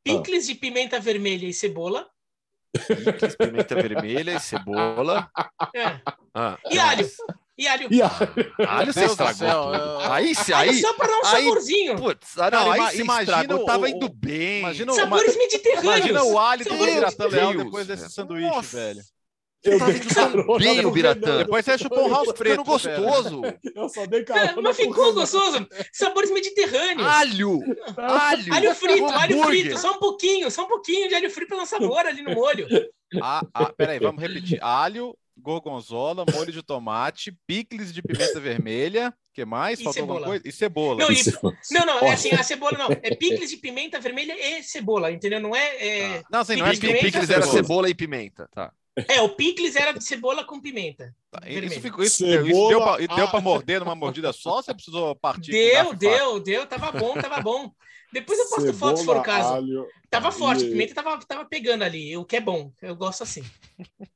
[0.02, 2.08] Picles de pimenta vermelha e cebola.
[2.72, 5.30] Picles, pimenta vermelha e cebola.
[5.74, 6.00] É.
[6.34, 7.08] Ah, e alho.
[7.60, 7.88] E alho.
[7.90, 8.54] E alho.
[8.66, 9.98] alho você estragou.
[10.00, 11.96] Aí, aí, aí, só para dar um aí, saborzinho.
[11.96, 14.60] Putz, ah, não, aí você imagina o, tava indo bem.
[14.60, 15.84] Imagina Sabores uma, mediterrâneos.
[15.84, 18.76] Imagina o alho do Biratã Leal depois desse sanduíche, Nossa.
[18.78, 19.00] velho.
[19.62, 21.36] Eu tá dei carona bem o Biratã.
[21.36, 22.64] Depois você chupou um house preto.
[22.64, 23.42] gostoso.
[23.76, 24.62] Eu só dei carona.
[24.62, 25.68] Mas ficou gostoso.
[25.92, 27.06] Sabores mediterrâneos.
[27.06, 27.60] Alho.
[27.94, 28.54] Alho.
[28.54, 29.78] Alho frito, alho frito.
[29.78, 32.66] Só um pouquinho, só um pouquinho de alho frito para dar sabor ali no molho.
[33.20, 34.58] Ah, ah, peraí, vamos repetir.
[34.62, 39.80] Alho, gorgonzola, molho de tomate, picles de pimenta vermelha, que mais?
[39.80, 40.18] E Faltou cebola.
[40.18, 40.48] alguma coisa?
[40.48, 40.98] E cebola.
[41.00, 41.24] Não, e,
[41.72, 42.88] não, não, é assim, a cebola não.
[42.90, 45.40] É picles de pimenta vermelha e cebola, entendeu?
[45.40, 45.76] Não é.
[45.76, 46.24] é ah.
[46.30, 48.72] Não, assim, não é que o picles era cebola e pimenta, tá.
[49.08, 51.14] É, o picles era de cebola com pimenta.
[51.30, 53.42] Tá, isso, ficou, isso, cebola, isso deu para ah.
[53.42, 54.62] morder numa mordida só?
[54.62, 55.52] Você precisou partir?
[55.52, 56.66] Deu, deu, deu.
[56.66, 57.72] Tava bom, tava bom.
[58.12, 59.54] Depois eu posto Cebola, foto se for o caso.
[59.54, 60.70] Alho, tava forte, e...
[60.70, 62.72] pimenta tava, tava pegando ali, o que é bom.
[62.82, 63.44] Eu gosto assim.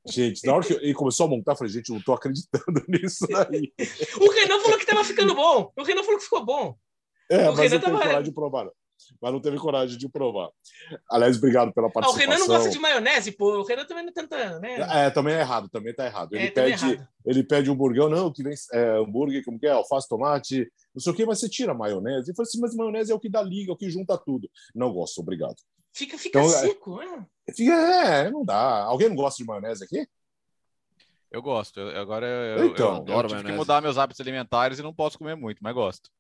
[0.07, 2.85] Gente, na hora que ele começou a montar, eu falei, gente, eu não tô acreditando
[2.89, 3.73] nisso aí.
[4.21, 5.73] o Renan falou que tava ficando bom.
[5.77, 6.77] O Renan falou que ficou bom.
[7.31, 7.99] É, o mas Renan eu tava...
[7.99, 8.69] coragem de provar
[9.21, 10.51] mas não teve coragem de provar.
[11.11, 12.23] Aliás, obrigado pela participação.
[12.23, 13.59] Ah, o Renan não gosta de maionese, pô.
[13.59, 15.07] O Renan também não tenta, né?
[15.07, 16.35] É, também é errado, também tá errado.
[16.35, 17.09] Ele, é, pede, errado.
[17.25, 19.71] ele pede um burgão, não, que vem é, hambúrguer, como que é?
[19.71, 22.31] Alface, tomate, não sei o que, mas você tira a maionese.
[22.31, 24.51] Ele falou assim, mas maionese é o que dá liga, é o que junta tudo.
[24.75, 25.57] Não gosto, obrigado.
[25.93, 27.27] Fica, fica então, é, seco, é.
[27.55, 28.83] Fica, é, não dá.
[28.85, 30.07] Alguém não gosta de maionese aqui?
[31.31, 31.81] Eu gosto.
[31.81, 34.95] Eu, agora eu, então, eu, eu, eu tive que mudar meus hábitos alimentares e não
[34.95, 36.11] posso comer muito, mas gosto.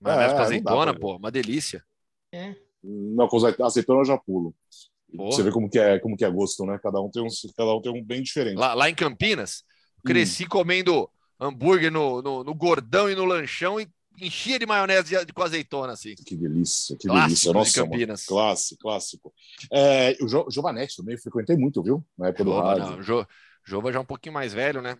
[0.00, 1.84] Maionese é, com azeitona, pô, uma delícia.
[2.36, 2.56] É.
[2.82, 4.54] Não, com azeitona eu já pulo.
[5.16, 5.30] Porra.
[5.32, 6.78] Você vê como que é, como que é gosto, né?
[6.82, 8.58] Cada um tem um, cada um tem um bem diferente.
[8.58, 9.64] Lá, lá em Campinas,
[10.04, 10.48] cresci hum.
[10.48, 11.10] comendo
[11.40, 13.88] hambúrguer no, no, no, gordão e no lanchão e
[14.20, 16.14] enchia de maionese de, com azeitona, assim.
[16.14, 17.52] Que delícia, que Clássico delícia.
[17.52, 18.26] de Nossa, Campinas.
[18.28, 19.34] mano, clássico, clássico.
[19.72, 22.04] É, o jo, Giovanetti também frequentei muito, viu?
[22.16, 22.96] Na época do Jova, rádio.
[22.96, 23.26] não, Jo-
[23.64, 24.96] Jova já é um pouquinho mais velho, né?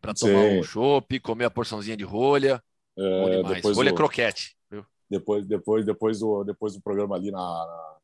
[0.00, 0.26] Pra Sim.
[0.26, 2.62] tomar um chopp, comer a porçãozinha de rolha.
[2.96, 3.64] Bom É, demais.
[3.76, 4.56] Rolha do, croquete.
[4.70, 4.84] viu?
[5.10, 7.38] Depois, depois, depois, do, depois do programa ali na,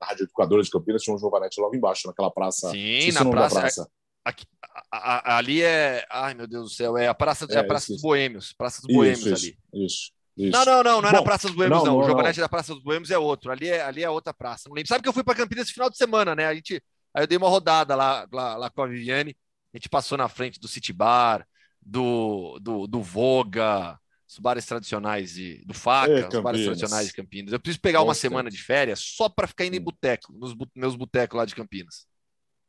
[0.00, 2.70] na Rádio Educadora de Campinas, tinha um Giovanetti logo embaixo, naquela praça.
[2.70, 3.60] Sim, na praça.
[3.60, 3.90] praça.
[4.24, 4.46] Aqui-
[4.92, 6.04] a- a- ali é.
[6.10, 8.02] Ai, meu Deus do céu, é a Praça, é É, a praça dos esqueci.
[8.02, 8.52] Boêmios.
[8.52, 9.36] Praça dos Boêmios Isso, ali.
[9.36, 10.52] isso, isso, isso.
[10.58, 11.92] Não, não, não, não é na Bom, Praça dos Boêmios, não, não.
[11.94, 13.50] não, O Giovanetti da Praça dos Boêmios é outro.
[13.50, 14.68] Ali é, ali é outra praça.
[14.68, 14.88] Não lembro.
[14.88, 16.46] Sabe que eu fui para Campinas esse final de semana, né?
[16.46, 16.82] A gente,
[17.14, 19.34] aí eu dei uma rodada lá, lá, lá com a Viviane.
[19.72, 21.46] A gente passou na frente do City Bar,
[21.80, 23.98] do, do, do Voga,
[24.30, 27.52] os bares tradicionais de, do Faca, É, os bares tradicionais de Campinas.
[27.52, 30.54] Eu preciso pegar uma Bons semana de férias só para ficar indo em boteco, nos
[30.74, 32.06] meus botecos lá de Campinas.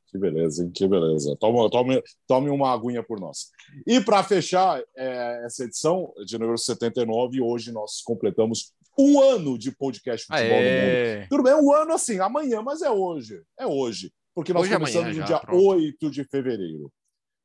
[0.08, 0.72] Que beleza, hein?
[0.74, 1.38] Que beleza.
[1.40, 3.52] Tome, tome, tome uma aguinha por nós.
[3.86, 9.72] E para fechar é, essa edição de número 79, hoje nós completamos um ano de
[9.72, 10.66] podcast Futebol no Mundo.
[10.66, 11.28] Aê.
[11.30, 13.42] Tudo bem, um ano assim, amanhã, mas é hoje.
[13.58, 14.12] É hoje.
[14.34, 15.64] Porque nós Hoje é começamos amanhã no já, dia pronto.
[15.64, 16.92] 8 de fevereiro.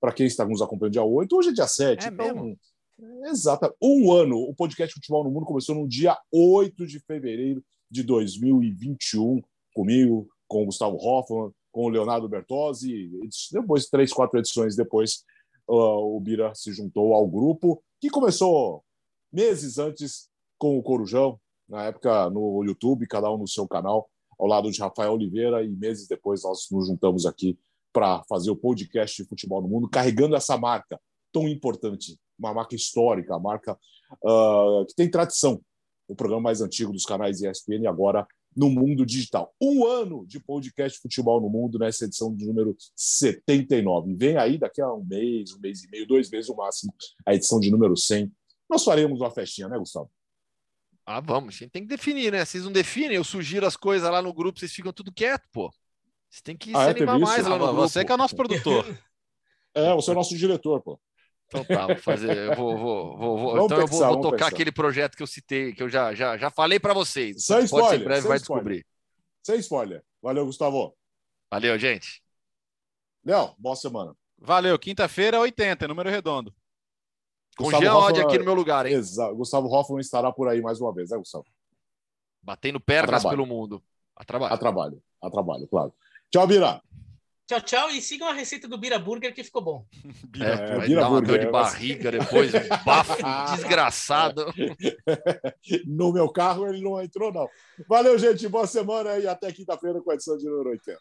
[0.00, 2.04] Para quem está nos acompanhando dia 8, hoje é dia 7.
[2.04, 2.58] É então, mesmo?
[2.98, 3.74] Exato.
[3.80, 4.38] Um ano.
[4.38, 9.42] O podcast Futebol no Mundo começou no dia 8 de fevereiro de 2021,
[9.74, 13.10] comigo, com o Gustavo Hoffman, com o Leonardo Bertozzi.
[13.52, 15.24] Depois, três, quatro edições depois,
[15.68, 18.82] uh, o Bira se juntou ao grupo, que começou
[19.32, 20.28] meses antes
[20.58, 21.38] com o Corujão,
[21.68, 25.68] na época no YouTube, cada um no seu canal, ao lado de Rafael Oliveira, e
[25.68, 27.58] meses depois nós nos juntamos aqui
[27.92, 31.00] para fazer o podcast de futebol no mundo, carregando essa marca
[31.32, 33.78] tão importante, uma marca histórica, a marca
[34.24, 35.60] uh, que tem tradição,
[36.08, 38.26] o programa mais antigo dos canais ESPN agora
[38.56, 39.54] no mundo digital.
[39.60, 44.14] Um ano de podcast Futebol no Mundo nessa edição de número 79.
[44.14, 46.94] Vem aí daqui a um mês, um mês e meio, dois meses no máximo,
[47.26, 48.32] a edição de número 100.
[48.68, 50.10] Nós faremos uma festinha, né, Gustavo?
[51.04, 52.44] Ah, vamos, a gente tem que definir, né?
[52.44, 55.70] Vocês não definem, eu sugiro as coisas lá no grupo, vocês ficam tudo quieto, pô.
[56.28, 57.24] Vocês têm que Ah, se é, animar isso?
[57.24, 57.80] mais lá Ah, no grupo.
[57.82, 58.84] você que é o nosso produtor.
[59.78, 60.98] É, você é o nosso diretor, pô.
[61.48, 62.36] Então tá, vou fazer.
[62.36, 64.48] Eu vou, vou, vou, vou- então eu vou, vou tocar pensar.
[64.48, 67.44] aquele projeto que eu citei, que eu já, já, já falei para vocês.
[67.44, 68.64] Sem Pode ser spoiler, em breve sem vai spoiler.
[68.64, 68.86] descobrir.
[69.44, 70.04] Sem spoiler.
[70.22, 70.96] Valeu, Gustavo.
[71.50, 72.20] Valeu, gente.
[73.24, 74.14] Léo, boa semana.
[74.38, 76.52] Valeu, quinta-feira, 80, número redondo.
[77.56, 78.94] Com Gustavo Jean Hoffman- aqui no meu lugar, hein?
[78.94, 79.34] Exato.
[79.36, 81.46] Gustavo Hoffman estará por aí mais uma vez, né, Gustavo?
[82.42, 83.82] Batendo pernas pelo mundo.
[84.14, 84.52] A trabalho.
[84.54, 85.02] A trabalho.
[85.22, 85.94] A trabalho, claro.
[86.30, 86.82] Tchau, Bira.
[87.46, 87.90] Tchau, tchau.
[87.90, 89.86] E sigam a receita do Bira Burger que ficou bom.
[90.38, 93.16] É, É, vai vira dar uma burger, dor de é, barriga depois, um bafo
[93.54, 94.46] desgraçado.
[95.86, 97.48] No meu carro ele não entrou, não.
[97.88, 98.48] Valeu, gente.
[98.48, 101.00] Boa semana e até quinta-feira com a edição de número 80.